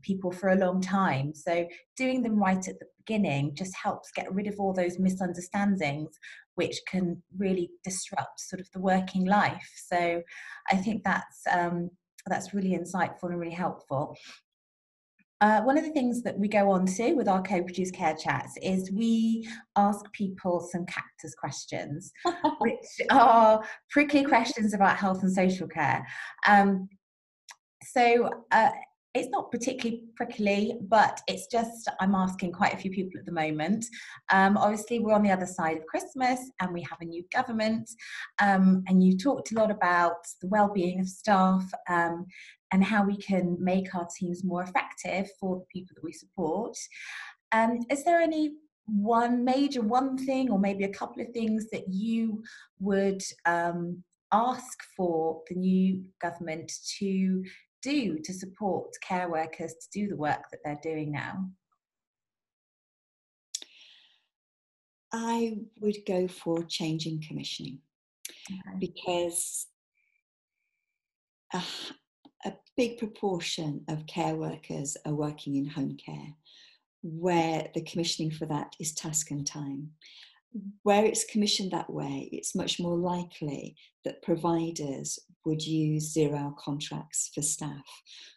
people 0.02 0.30
for 0.30 0.50
a 0.50 0.56
long 0.56 0.80
time. 0.80 1.34
So 1.34 1.66
doing 1.96 2.22
them 2.22 2.38
right 2.38 2.68
at 2.68 2.78
the 2.78 2.86
beginning 2.98 3.54
just 3.54 3.74
helps 3.74 4.10
get 4.14 4.32
rid 4.32 4.46
of 4.46 4.58
all 4.58 4.72
those 4.72 4.98
misunderstandings 4.98 6.18
which 6.54 6.80
can 6.86 7.22
really 7.38 7.70
disrupt 7.82 8.40
sort 8.40 8.60
of 8.60 8.70
the 8.72 8.80
working 8.80 9.24
life. 9.24 9.70
So 9.86 10.22
I 10.70 10.76
think 10.76 11.02
that's 11.02 11.42
um, 11.50 11.90
that's 12.26 12.54
really 12.54 12.78
insightful 12.78 13.24
and 13.24 13.38
really 13.38 13.54
helpful. 13.54 14.16
Uh, 15.40 15.60
one 15.62 15.76
of 15.76 15.84
the 15.84 15.90
things 15.90 16.22
that 16.22 16.38
we 16.38 16.46
go 16.46 16.70
on 16.70 16.86
to 16.86 17.14
with 17.14 17.26
our 17.26 17.42
co-produced 17.42 17.92
care 17.92 18.14
chats 18.14 18.56
is 18.62 18.92
we 18.92 19.44
ask 19.74 20.04
people 20.12 20.60
some 20.70 20.86
cactus 20.86 21.34
questions, 21.34 22.12
which 22.60 22.86
are 23.10 23.60
prickly 23.90 24.22
questions 24.22 24.72
about 24.72 24.96
health 24.96 25.20
and 25.24 25.32
social 25.32 25.66
care. 25.66 26.06
Um, 26.46 26.88
so 27.90 28.30
uh, 28.50 28.70
it's 29.14 29.28
not 29.28 29.50
particularly 29.50 30.04
prickly, 30.16 30.78
but 30.88 31.20
it's 31.28 31.46
just 31.46 31.90
I'm 32.00 32.14
asking 32.14 32.52
quite 32.52 32.72
a 32.72 32.78
few 32.78 32.90
people 32.90 33.18
at 33.18 33.26
the 33.26 33.32
moment. 33.32 33.84
Um, 34.30 34.56
obviously, 34.56 35.00
we're 35.00 35.12
on 35.12 35.22
the 35.22 35.30
other 35.30 35.46
side 35.46 35.76
of 35.76 35.86
Christmas 35.86 36.40
and 36.60 36.72
we 36.72 36.80
have 36.82 37.00
a 37.00 37.04
new 37.04 37.24
government. 37.32 37.90
Um, 38.40 38.82
and 38.88 39.04
you 39.04 39.18
talked 39.18 39.52
a 39.52 39.54
lot 39.54 39.70
about 39.70 40.16
the 40.40 40.48
well-being 40.48 41.00
of 41.00 41.08
staff 41.08 41.64
um, 41.90 42.26
and 42.72 42.82
how 42.82 43.04
we 43.04 43.16
can 43.18 43.56
make 43.60 43.94
our 43.94 44.08
teams 44.18 44.44
more 44.44 44.62
effective 44.62 45.30
for 45.38 45.58
the 45.58 45.66
people 45.66 45.94
that 45.94 46.04
we 46.04 46.12
support. 46.12 46.76
Um, 47.52 47.80
is 47.90 48.04
there 48.04 48.20
any 48.20 48.54
one 48.86 49.44
major 49.44 49.82
one 49.82 50.16
thing, 50.16 50.50
or 50.50 50.58
maybe 50.58 50.84
a 50.84 50.92
couple 50.92 51.22
of 51.22 51.28
things 51.32 51.68
that 51.70 51.84
you 51.88 52.42
would 52.80 53.22
um, 53.44 54.02
ask 54.32 54.78
for 54.96 55.42
the 55.48 55.54
new 55.54 56.02
government 56.20 56.72
to 56.98 57.44
do 57.82 58.18
to 58.18 58.32
support 58.32 58.90
care 59.06 59.28
workers 59.28 59.74
to 59.74 59.88
do 59.92 60.08
the 60.08 60.16
work 60.16 60.42
that 60.50 60.60
they're 60.64 60.80
doing 60.82 61.12
now? 61.12 61.48
I 65.12 65.58
would 65.80 65.98
go 66.06 66.26
for 66.26 66.64
changing 66.64 67.22
commissioning 67.26 67.80
okay. 68.50 68.78
because 68.78 69.66
a, 71.52 71.62
a 72.46 72.52
big 72.76 72.98
proportion 72.98 73.84
of 73.88 74.06
care 74.06 74.34
workers 74.36 74.96
are 75.04 75.14
working 75.14 75.56
in 75.56 75.66
home 75.66 75.96
care 76.04 76.34
where 77.02 77.68
the 77.74 77.82
commissioning 77.82 78.30
for 78.30 78.46
that 78.46 78.74
is 78.80 78.94
task 78.94 79.30
and 79.30 79.46
time 79.46 79.90
where 80.82 81.04
it's 81.04 81.24
commissioned 81.24 81.72
that 81.72 81.90
way, 81.90 82.28
it's 82.32 82.54
much 82.54 82.78
more 82.78 82.96
likely 82.96 83.76
that 84.04 84.22
providers 84.22 85.18
would 85.44 85.62
use 85.64 86.12
zero 86.12 86.36
hour 86.36 86.54
contracts 86.58 87.30
for 87.34 87.42
staff, 87.42 87.84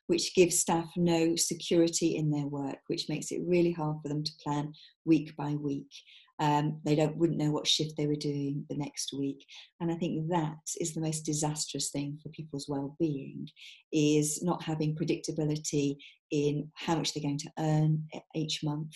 which 0.07 0.33
gives 0.35 0.59
staff 0.59 0.89
no 0.95 1.35
security 1.35 2.15
in 2.15 2.31
their 2.31 2.47
work, 2.47 2.79
which 2.87 3.09
makes 3.09 3.31
it 3.31 3.41
really 3.45 3.71
hard 3.71 3.97
for 4.01 4.09
them 4.09 4.23
to 4.23 4.31
plan 4.43 4.73
week 5.05 5.35
by 5.35 5.51
week. 5.55 5.91
Um, 6.39 6.81
they 6.83 6.95
don't 6.95 7.15
wouldn't 7.15 7.39
know 7.39 7.51
what 7.51 7.67
shift 7.67 7.95
they 7.95 8.07
were 8.07 8.15
doing 8.15 8.65
the 8.69 8.75
next 8.75 9.13
week, 9.17 9.45
and 9.79 9.89
I 9.89 9.95
think 9.95 10.27
that 10.29 10.57
is 10.81 10.93
the 10.93 10.99
most 10.99 11.21
disastrous 11.21 11.91
thing 11.91 12.19
for 12.21 12.29
people's 12.29 12.67
well-being, 12.67 13.47
is 13.93 14.43
not 14.43 14.61
having 14.61 14.95
predictability 14.95 15.95
in 16.35 16.69
how 16.73 16.95
much 16.95 17.13
they're 17.13 17.23
going 17.23 17.37
to 17.37 17.51
earn 17.59 18.03
each 18.35 18.61
month, 18.61 18.93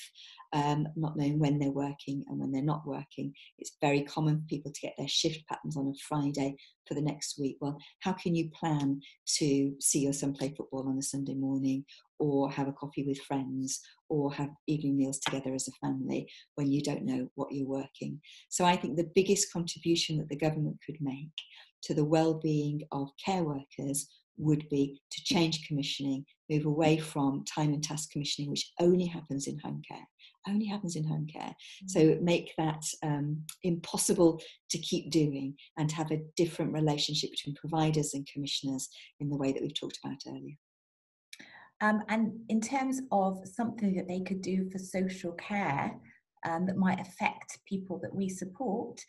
um, 0.51 0.87
not 0.97 1.15
knowing 1.15 1.39
when 1.39 1.57
they're 1.57 1.71
working 1.71 2.25
and 2.27 2.37
when 2.37 2.51
they're 2.51 2.61
not 2.61 2.85
working. 2.85 3.33
It's 3.57 3.77
very 3.79 4.01
common 4.03 4.39
for 4.39 4.47
people 4.47 4.71
to 4.71 4.81
get 4.81 4.93
their 4.97 5.07
shift 5.07 5.47
patterns 5.47 5.77
on 5.77 5.87
a 5.87 5.93
Friday 6.07 6.57
for 6.85 6.95
the 6.95 7.01
next 7.01 7.39
week. 7.39 7.57
Well, 7.61 7.77
how 8.01 8.11
can 8.11 8.35
you 8.35 8.49
plan 8.49 8.99
to 9.37 9.73
see 9.79 9.99
your 9.99 10.13
son 10.13 10.33
play 10.33 10.53
football 10.55 10.89
on 10.89 10.97
a 10.97 11.01
Sunday 11.01 11.35
morning 11.35 11.85
or 12.17 12.51
have 12.51 12.67
a 12.67 12.73
coffee 12.73 13.05
with 13.07 13.21
friends 13.21 13.79
or 14.09 14.33
have 14.33 14.49
evening 14.67 14.97
meals 14.97 15.19
together 15.19 15.53
as 15.53 15.69
a 15.69 15.85
family 15.85 16.29
when 16.55 16.69
you 16.69 16.81
don't 16.81 17.05
know 17.05 17.29
what 17.35 17.53
you're 17.53 17.67
working? 17.67 18.19
So 18.49 18.65
I 18.65 18.75
think 18.75 18.97
the 18.97 19.11
biggest 19.15 19.53
contribution 19.53 20.17
that 20.17 20.27
the 20.27 20.35
government 20.35 20.77
could 20.85 20.97
make 20.99 21.29
to 21.83 21.93
the 21.93 22.03
well-being 22.03 22.81
of 22.91 23.07
care 23.23 23.43
workers 23.43 24.09
would 24.39 24.67
be 24.69 25.01
to 25.11 25.23
change 25.23 25.67
commissioning, 25.67 26.25
move 26.49 26.65
away 26.65 26.97
from 26.97 27.43
time 27.45 27.73
and 27.73 27.83
task 27.83 28.11
commissioning, 28.11 28.49
which 28.49 28.71
only 28.79 29.05
happens 29.05 29.47
in 29.47 29.59
home 29.59 29.81
care, 29.87 30.07
only 30.47 30.65
happens 30.65 30.95
in 30.95 31.03
home 31.03 31.27
care. 31.27 31.53
So 31.87 31.99
mm. 31.99 32.21
make 32.21 32.53
that 32.57 32.83
um, 33.03 33.43
impossible 33.63 34.41
to 34.71 34.77
keep 34.79 35.11
doing 35.11 35.55
and 35.77 35.91
have 35.91 36.11
a 36.11 36.21
different 36.35 36.73
relationship 36.73 37.31
between 37.31 37.55
providers 37.55 38.13
and 38.13 38.27
commissioners 38.31 38.89
in 39.19 39.29
the 39.29 39.37
way 39.37 39.51
that 39.51 39.61
we've 39.61 39.79
talked 39.79 39.99
about 40.03 40.17
earlier. 40.27 40.55
Um, 41.81 42.03
and 42.09 42.33
in 42.49 42.59
terms 42.59 43.01
of 43.11 43.39
something 43.45 43.95
that 43.95 44.07
they 44.07 44.21
could 44.21 44.41
do 44.41 44.69
for 44.69 44.79
social 44.79 45.31
care 45.33 45.95
um, 46.45 46.65
that 46.65 46.77
might 46.77 46.99
affect 46.99 47.59
people 47.65 47.99
that 47.99 48.13
we 48.13 48.27
support, 48.29 48.99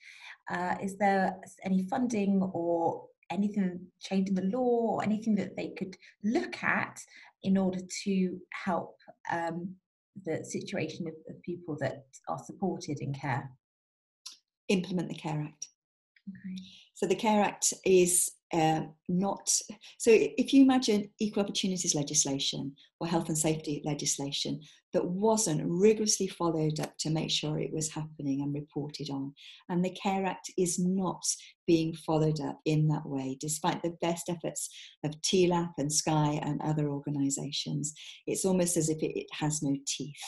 uh, 0.51 0.77
is 0.81 0.97
there 0.97 1.37
any 1.65 1.85
funding 1.89 2.43
or 2.53 3.07
anything 3.31 3.81
changing 4.01 4.35
the 4.35 4.57
law 4.57 4.97
or 4.97 5.05
anything 5.05 5.35
that 5.37 5.57
they 5.57 5.71
could 5.79 5.97
look 6.25 6.63
at 6.63 7.01
in 7.43 7.57
order 7.57 7.81
to 8.05 8.39
help 8.65 8.97
um, 9.31 9.75
the 10.25 10.45
situation 10.45 11.07
of, 11.07 11.15
of, 11.29 11.43
people 11.43 11.77
that 11.81 12.05
are 12.29 12.41
supported 12.45 12.99
in 13.01 13.15
care? 13.15 13.51
Implement 14.69 15.09
the 15.09 15.15
Care 15.15 15.41
Act. 15.41 15.69
Okay. 16.29 16.63
So 16.95 17.07
the 17.07 17.15
Care 17.15 17.43
Act 17.43 17.73
is 17.85 18.31
uh, 18.53 18.83
not 19.09 19.49
so 19.99 20.11
if 20.13 20.53
you 20.53 20.63
imagine 20.63 21.09
equal 21.21 21.45
opportunities 21.45 21.95
legislation 21.95 22.75
or 22.99 23.07
health 23.07 23.29
and 23.29 23.39
safety 23.39 23.81
legislation 23.85 24.61
that 24.93 25.07
wasn't 25.07 25.63
rigorously 25.65 26.27
followed 26.27 26.81
up 26.81 26.93
to 26.99 27.11
make 27.11 27.31
sure 27.31 27.59
it 27.59 27.73
was 27.73 27.91
happening 27.91 28.43
and 28.43 28.55
reported 28.55 29.09
on. 29.11 29.33
And 29.69 29.85
the 29.85 29.91
care 29.91 30.27
act 30.27 30.51
is 30.59 30.79
not 30.79 31.23
being 31.67 31.95
followed 31.95 32.41
up 32.41 32.59
in 32.65 32.89
that 32.89 33.07
way 33.07 33.37
despite 33.41 33.81
the 33.83 33.97
best 34.03 34.29
efforts 34.29 34.69
of 35.05 35.13
TLAP 35.23 35.71
and 35.79 35.91
SCIE 35.91 36.41
and 36.43 36.61
other 36.63 36.89
organizations 36.89 37.95
it's 38.27 38.45
almost 38.45 38.77
as 38.77 38.89
if 38.89 39.03
it, 39.03 39.19
it 39.19 39.27
has 39.33 39.63
no 39.63 39.77
teeth. 39.87 40.23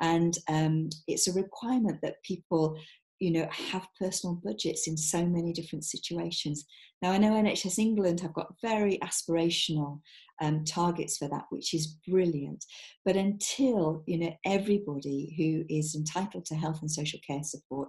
And 0.00 0.36
um, 0.48 0.88
it's 1.06 1.28
a 1.28 1.32
requirement 1.32 1.98
that 2.02 2.22
people 2.22 2.78
you 3.20 3.32
know 3.32 3.48
have 3.50 3.86
personal 3.98 4.40
budgets 4.44 4.86
in 4.86 4.96
so 4.96 5.26
many 5.26 5.52
different 5.52 5.84
situations. 5.84 6.64
Now 7.02 7.12
i 7.12 7.18
know 7.18 7.32
nhs 7.32 7.78
england 7.78 8.20
have 8.20 8.32
got 8.32 8.54
very 8.62 8.98
aspirational 9.02 10.00
um, 10.40 10.64
targets 10.64 11.16
for 11.16 11.28
that 11.28 11.44
which 11.50 11.74
is 11.74 11.96
brilliant 12.06 12.64
but 13.04 13.16
until 13.16 14.02
you 14.06 14.18
know 14.18 14.34
everybody 14.44 15.34
who 15.36 15.64
is 15.74 15.94
entitled 15.94 16.44
to 16.44 16.54
health 16.54 16.80
and 16.80 16.90
social 16.90 17.20
care 17.26 17.42
support 17.42 17.88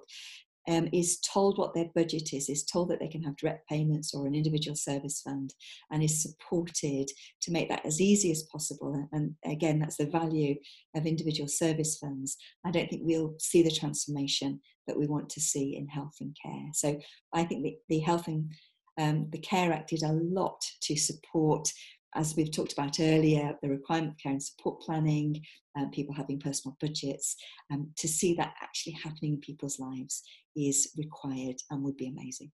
um, 0.70 0.88
is 0.94 1.20
told 1.20 1.58
what 1.58 1.74
their 1.74 1.90
budget 1.96 2.32
is, 2.34 2.48
is 2.48 2.64
told 2.64 2.90
that 2.90 3.00
they 3.00 3.08
can 3.08 3.24
have 3.24 3.38
direct 3.38 3.68
payments 3.68 4.14
or 4.14 4.28
an 4.28 4.36
individual 4.36 4.76
service 4.76 5.22
fund, 5.22 5.54
and 5.92 6.04
is 6.04 6.22
supported 6.22 7.10
to 7.42 7.52
make 7.52 7.70
that 7.70 7.86
as 7.86 8.00
easy 8.00 8.32
as 8.32 8.44
possible. 8.44 9.08
And 9.12 9.34
again, 9.46 9.80
that's 9.80 9.98
the 9.98 10.06
value 10.06 10.56
of 10.96 11.08
individual 11.08 11.48
service 11.48 11.98
funds. 11.98 12.38
I 12.66 12.72
don't 12.72 12.90
think 12.90 13.02
we'll 13.04 13.34
see 13.40 13.64
the 13.64 13.72
transformation 13.72 14.60
that 14.88 14.98
we 14.98 15.08
want 15.08 15.30
to 15.30 15.42
see 15.42 15.76
in 15.76 15.88
health 15.88 16.16
and 16.22 16.36
care. 16.44 16.70
So 16.74 17.00
I 17.34 17.44
think 17.44 17.64
the, 17.64 17.76
the 17.90 18.00
Health 18.00 18.28
and 18.28 18.52
um, 19.00 19.28
the 19.32 19.40
Care 19.40 19.72
Act 19.72 19.90
did 19.90 20.04
a 20.04 20.12
lot 20.12 20.62
to 20.82 20.96
support 20.98 21.72
as 22.16 22.36
we've 22.36 22.52
talked 22.52 22.74
about 22.74 23.00
earlier, 23.00 23.56
the 23.62 23.70
requirement 23.70 24.14
for 24.14 24.24
care 24.24 24.32
and 24.32 24.44
support 24.44 24.82
planning, 24.82 25.42
um, 25.78 25.92
people 25.92 26.14
having 26.14 26.40
personal 26.40 26.76
budgets, 26.82 27.36
um, 27.72 27.92
to 27.98 28.08
see 28.08 28.34
that 28.36 28.54
actually 28.62 28.94
happening 28.94 29.34
in 29.34 29.40
people's 29.40 29.80
lives 29.80 30.24
is 30.56 30.92
required 30.98 31.56
and 31.70 31.84
would 31.84 31.98
be 31.98 32.08
amazing. 32.08 32.52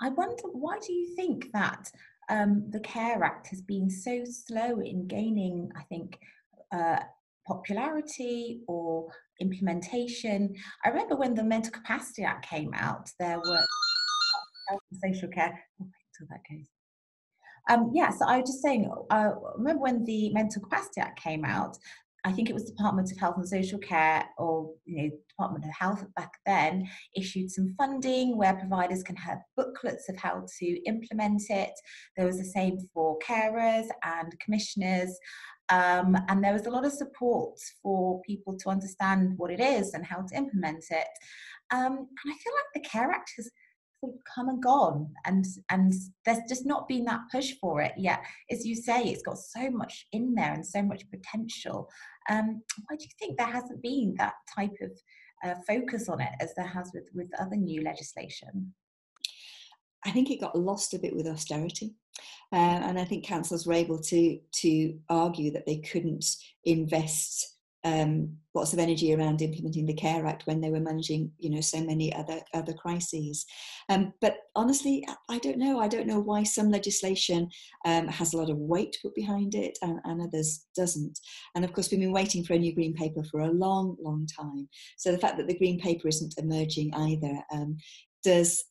I 0.00 0.10
wonder 0.10 0.42
why 0.52 0.78
do 0.78 0.92
you 0.92 1.14
think 1.16 1.50
that 1.52 1.90
um, 2.28 2.66
the 2.70 2.80
Care 2.80 3.22
Act 3.24 3.48
has 3.48 3.62
been 3.62 3.88
so 3.88 4.24
slow 4.24 4.80
in 4.80 5.06
gaining, 5.06 5.70
I 5.76 5.82
think, 5.84 6.18
uh, 6.72 6.98
popularity 7.46 8.60
or 8.68 9.08
implementation? 9.40 10.54
I 10.84 10.90
remember 10.90 11.16
when 11.16 11.34
the 11.34 11.44
Mental 11.44 11.72
Capacity 11.72 12.24
Act 12.24 12.46
came 12.46 12.74
out, 12.74 13.08
there 13.18 13.38
were 13.38 13.64
health 14.68 14.80
and 14.90 15.14
social 15.14 15.28
care. 15.30 15.58
Oh, 15.80 15.86
wait 15.86 16.28
that 16.28 16.40
goes. 16.50 16.75
Um, 17.68 17.90
yeah, 17.94 18.10
so 18.10 18.26
I 18.26 18.38
was 18.38 18.48
just 18.48 18.62
saying, 18.62 18.90
uh, 19.10 19.30
remember 19.56 19.82
when 19.82 20.04
the 20.04 20.32
Mental 20.32 20.62
Capacity 20.62 21.00
Act 21.00 21.20
came 21.20 21.44
out, 21.44 21.76
I 22.26 22.32
think 22.32 22.50
it 22.50 22.54
was 22.54 22.64
Department 22.64 23.12
of 23.12 23.18
Health 23.18 23.36
and 23.36 23.48
Social 23.48 23.78
Care 23.78 24.24
or 24.36 24.72
you 24.84 24.96
know 24.96 25.10
Department 25.28 25.64
of 25.64 25.70
Health 25.70 26.04
back 26.16 26.32
then 26.44 26.88
issued 27.14 27.52
some 27.52 27.72
funding 27.78 28.36
where 28.36 28.54
providers 28.54 29.04
can 29.04 29.14
have 29.14 29.38
booklets 29.56 30.08
of 30.08 30.16
how 30.16 30.44
to 30.58 30.66
implement 30.86 31.42
it. 31.50 31.70
There 32.16 32.26
was 32.26 32.38
the 32.38 32.44
same 32.44 32.78
for 32.92 33.16
carers 33.20 33.86
and 34.02 34.34
commissioners. 34.40 35.16
Um, 35.68 36.16
and 36.28 36.42
there 36.42 36.52
was 36.52 36.66
a 36.66 36.70
lot 36.70 36.84
of 36.84 36.92
support 36.92 37.58
for 37.80 38.20
people 38.22 38.56
to 38.58 38.70
understand 38.70 39.34
what 39.36 39.52
it 39.52 39.60
is 39.60 39.94
and 39.94 40.04
how 40.04 40.22
to 40.22 40.36
implement 40.36 40.84
it. 40.90 41.08
Um, 41.72 41.92
and 41.92 42.32
I 42.32 42.36
feel 42.42 42.52
like 42.54 42.72
the 42.74 42.88
Care 42.88 43.10
Act 43.10 43.32
has 43.36 43.50
come 44.34 44.48
and 44.48 44.62
gone 44.62 45.08
and 45.24 45.44
and 45.70 45.92
there's 46.24 46.38
just 46.48 46.66
not 46.66 46.86
been 46.86 47.04
that 47.04 47.20
push 47.32 47.54
for 47.60 47.80
it 47.80 47.92
yet 47.96 48.20
as 48.50 48.64
you 48.64 48.74
say 48.74 49.02
it's 49.04 49.22
got 49.22 49.38
so 49.38 49.70
much 49.70 50.06
in 50.12 50.34
there 50.34 50.52
and 50.52 50.64
so 50.64 50.82
much 50.82 51.02
potential 51.10 51.88
um, 52.28 52.62
why 52.86 52.96
do 52.96 53.04
you 53.04 53.10
think 53.18 53.36
there 53.36 53.46
hasn't 53.46 53.82
been 53.82 54.14
that 54.18 54.34
type 54.54 54.76
of 54.80 54.90
uh, 55.44 55.54
focus 55.66 56.08
on 56.08 56.20
it 56.20 56.32
as 56.40 56.54
there 56.54 56.66
has 56.66 56.90
with 56.94 57.08
with 57.14 57.28
other 57.40 57.56
new 57.56 57.82
legislation 57.82 58.72
I 60.06 60.12
think 60.12 60.30
it 60.30 60.40
got 60.40 60.56
lost 60.56 60.94
a 60.94 60.98
bit 60.98 61.16
with 61.16 61.26
austerity. 61.26 61.96
Uh, 62.52 62.56
and 62.56 62.98
I 62.98 63.04
think 63.04 63.26
councils 63.26 63.66
were 63.66 63.72
able 63.72 64.00
to, 64.02 64.38
to 64.60 64.98
argue 65.08 65.50
that 65.50 65.66
they 65.66 65.78
couldn't 65.78 66.24
invest 66.64 67.55
um, 67.86 68.36
lots 68.52 68.72
of 68.72 68.80
energy 68.80 69.14
around 69.14 69.40
implementing 69.40 69.86
the 69.86 69.94
Care 69.94 70.26
Act 70.26 70.44
when 70.46 70.60
they 70.60 70.70
were 70.70 70.80
managing, 70.80 71.30
you 71.38 71.50
know, 71.50 71.60
so 71.60 71.80
many 71.80 72.12
other 72.12 72.40
other 72.52 72.72
crises. 72.72 73.46
Um, 73.88 74.12
but 74.20 74.38
honestly, 74.56 75.06
I 75.28 75.38
don't 75.38 75.58
know. 75.58 75.78
I 75.78 75.86
don't 75.86 76.08
know 76.08 76.18
why 76.18 76.42
some 76.42 76.68
legislation 76.68 77.48
um, 77.84 78.08
has 78.08 78.34
a 78.34 78.36
lot 78.36 78.50
of 78.50 78.58
weight 78.58 78.98
put 79.00 79.14
behind 79.14 79.54
it 79.54 79.78
and, 79.82 80.00
and, 80.02 80.20
others 80.20 80.66
doesn't. 80.74 81.16
And 81.54 81.64
of 81.64 81.72
course, 81.72 81.90
we've 81.90 82.00
been 82.00 82.12
waiting 82.12 82.42
for 82.42 82.54
a 82.54 82.58
new 82.58 82.74
green 82.74 82.94
paper 82.94 83.22
for 83.30 83.42
a 83.42 83.52
long, 83.52 83.96
long 84.00 84.26
time. 84.26 84.68
So 84.96 85.12
the 85.12 85.18
fact 85.18 85.36
that 85.36 85.46
the 85.46 85.58
green 85.58 85.78
paper 85.78 86.08
isn't 86.08 86.34
emerging 86.38 86.92
either 86.94 87.38
um, 87.52 87.76
does 88.24 88.64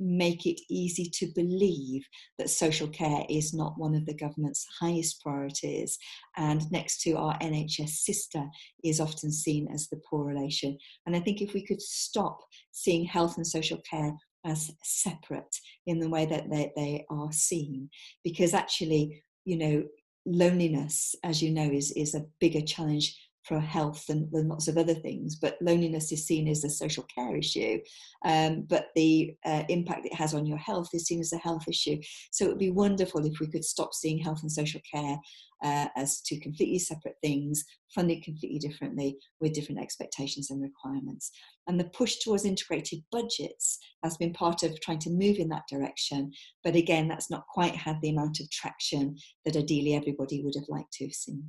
make 0.00 0.46
it 0.46 0.60
easy 0.70 1.10
to 1.14 1.26
believe 1.34 2.02
that 2.38 2.50
social 2.50 2.88
care 2.88 3.24
is 3.28 3.52
not 3.52 3.78
one 3.78 3.94
of 3.94 4.06
the 4.06 4.14
government's 4.14 4.66
highest 4.80 5.20
priorities 5.22 5.98
and 6.36 6.70
next 6.70 7.00
to 7.02 7.12
our 7.16 7.38
NHS 7.38 7.90
sister 7.90 8.44
is 8.84 9.00
often 9.00 9.32
seen 9.32 9.68
as 9.72 9.88
the 9.88 10.00
poor 10.08 10.24
relation. 10.24 10.78
And 11.06 11.16
I 11.16 11.20
think 11.20 11.40
if 11.40 11.54
we 11.54 11.64
could 11.64 11.82
stop 11.82 12.40
seeing 12.70 13.04
health 13.04 13.36
and 13.36 13.46
social 13.46 13.80
care 13.88 14.12
as 14.44 14.70
separate 14.82 15.56
in 15.86 15.98
the 15.98 16.08
way 16.08 16.26
that 16.26 16.48
they, 16.50 16.72
they 16.76 17.04
are 17.10 17.32
seen, 17.32 17.90
because 18.22 18.54
actually, 18.54 19.22
you 19.44 19.58
know, 19.58 19.84
loneliness, 20.26 21.14
as 21.24 21.42
you 21.42 21.50
know, 21.50 21.70
is, 21.70 21.92
is 21.92 22.14
a 22.14 22.26
bigger 22.40 22.60
challenge 22.60 23.16
for 23.48 23.58
health 23.58 24.06
than, 24.06 24.28
than 24.30 24.48
lots 24.48 24.68
of 24.68 24.76
other 24.76 24.94
things, 24.94 25.36
but 25.36 25.56
loneliness 25.62 26.12
is 26.12 26.26
seen 26.26 26.46
as 26.48 26.62
a 26.62 26.70
social 26.70 27.04
care 27.04 27.36
issue. 27.36 27.78
Um, 28.24 28.66
but 28.68 28.88
the 28.94 29.34
uh, 29.44 29.64
impact 29.68 30.06
it 30.06 30.14
has 30.14 30.34
on 30.34 30.46
your 30.46 30.58
health 30.58 30.90
is 30.92 31.06
seen 31.06 31.20
as 31.20 31.32
a 31.32 31.38
health 31.38 31.66
issue. 31.66 31.98
So 32.30 32.44
it 32.44 32.48
would 32.48 32.58
be 32.58 32.70
wonderful 32.70 33.24
if 33.24 33.40
we 33.40 33.46
could 33.46 33.64
stop 33.64 33.94
seeing 33.94 34.18
health 34.18 34.40
and 34.42 34.52
social 34.52 34.82
care 34.92 35.18
uh, 35.64 35.86
as 35.96 36.20
two 36.20 36.38
completely 36.38 36.78
separate 36.78 37.16
things, 37.22 37.64
funded 37.94 38.22
completely 38.22 38.58
differently 38.58 39.16
with 39.40 39.54
different 39.54 39.80
expectations 39.80 40.50
and 40.50 40.62
requirements. 40.62 41.30
And 41.66 41.80
the 41.80 41.84
push 41.84 42.18
towards 42.18 42.44
integrated 42.44 43.00
budgets 43.10 43.78
has 44.04 44.16
been 44.16 44.32
part 44.32 44.62
of 44.62 44.80
trying 44.80 45.00
to 45.00 45.10
move 45.10 45.38
in 45.38 45.48
that 45.48 45.68
direction. 45.70 46.32
But 46.62 46.76
again, 46.76 47.08
that's 47.08 47.30
not 47.30 47.46
quite 47.52 47.74
had 47.74 47.96
the 48.02 48.10
amount 48.10 48.40
of 48.40 48.50
traction 48.50 49.16
that 49.44 49.56
ideally 49.56 49.94
everybody 49.94 50.42
would 50.42 50.54
have 50.54 50.68
liked 50.68 50.92
to 50.94 51.06
have 51.06 51.14
seen. 51.14 51.44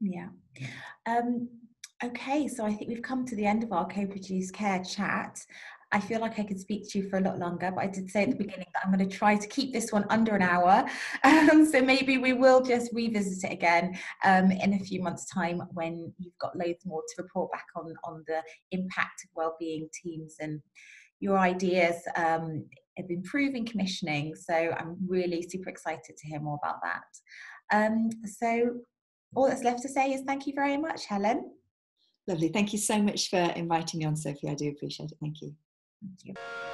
Yeah. 0.00 0.28
Um, 1.06 1.48
okay, 2.02 2.48
so 2.48 2.64
I 2.64 2.72
think 2.72 2.88
we've 2.88 3.02
come 3.02 3.26
to 3.26 3.36
the 3.36 3.46
end 3.46 3.62
of 3.62 3.72
our 3.72 3.86
co-produced 3.86 4.54
care 4.54 4.82
chat. 4.82 5.44
I 5.92 6.00
feel 6.00 6.20
like 6.20 6.38
I 6.38 6.44
could 6.44 6.60
speak 6.60 6.88
to 6.90 7.00
you 7.00 7.08
for 7.08 7.18
a 7.18 7.20
lot 7.20 7.38
longer, 7.38 7.72
but 7.74 7.82
I 7.82 7.88
did 7.88 8.10
say 8.10 8.22
at 8.22 8.30
the 8.30 8.36
beginning 8.36 8.68
that 8.72 8.82
I'm 8.84 8.92
going 8.92 9.08
to 9.08 9.16
try 9.16 9.34
to 9.34 9.48
keep 9.48 9.72
this 9.72 9.90
one 9.90 10.04
under 10.08 10.34
an 10.34 10.42
hour. 10.42 10.86
Um, 11.22 11.66
so 11.66 11.82
maybe 11.82 12.18
we 12.18 12.32
will 12.32 12.62
just 12.62 12.92
revisit 12.92 13.44
it 13.44 13.52
again 13.52 13.98
um, 14.24 14.50
in 14.50 14.74
a 14.74 14.78
few 14.78 15.02
months' 15.02 15.28
time 15.28 15.62
when 15.72 16.12
you've 16.18 16.38
got 16.40 16.56
loads 16.56 16.84
more 16.86 17.02
to 17.02 17.22
report 17.22 17.50
back 17.50 17.66
on 17.76 17.92
on 18.04 18.24
the 18.26 18.42
impact 18.70 19.24
of 19.24 19.30
wellbeing 19.34 19.88
teams 20.02 20.36
and 20.40 20.60
your 21.18 21.38
ideas 21.38 21.96
um, 22.16 22.64
of 22.98 23.06
improving 23.10 23.66
commissioning. 23.66 24.34
So 24.34 24.54
I'm 24.54 24.96
really 25.06 25.42
super 25.42 25.68
excited 25.68 26.16
to 26.16 26.26
hear 26.26 26.40
more 26.40 26.58
about 26.62 26.76
that. 26.82 27.04
Um, 27.72 28.10
so 28.24 28.80
all 29.34 29.48
that's 29.48 29.62
left 29.62 29.82
to 29.82 29.88
say 29.88 30.12
is 30.12 30.22
thank 30.22 30.46
you 30.46 30.52
very 30.54 30.76
much, 30.76 31.06
Helen. 31.06 31.52
Lovely. 32.26 32.48
Thank 32.48 32.72
you 32.72 32.78
so 32.78 33.02
much 33.02 33.28
for 33.28 33.38
inviting 33.38 33.98
me 33.98 34.06
on, 34.06 34.16
Sophie. 34.16 34.48
I 34.48 34.54
do 34.54 34.68
appreciate 34.68 35.10
it. 35.10 35.18
Thank 35.20 35.42
you. 35.42 35.54
Thank 36.02 36.36
you. 36.36 36.69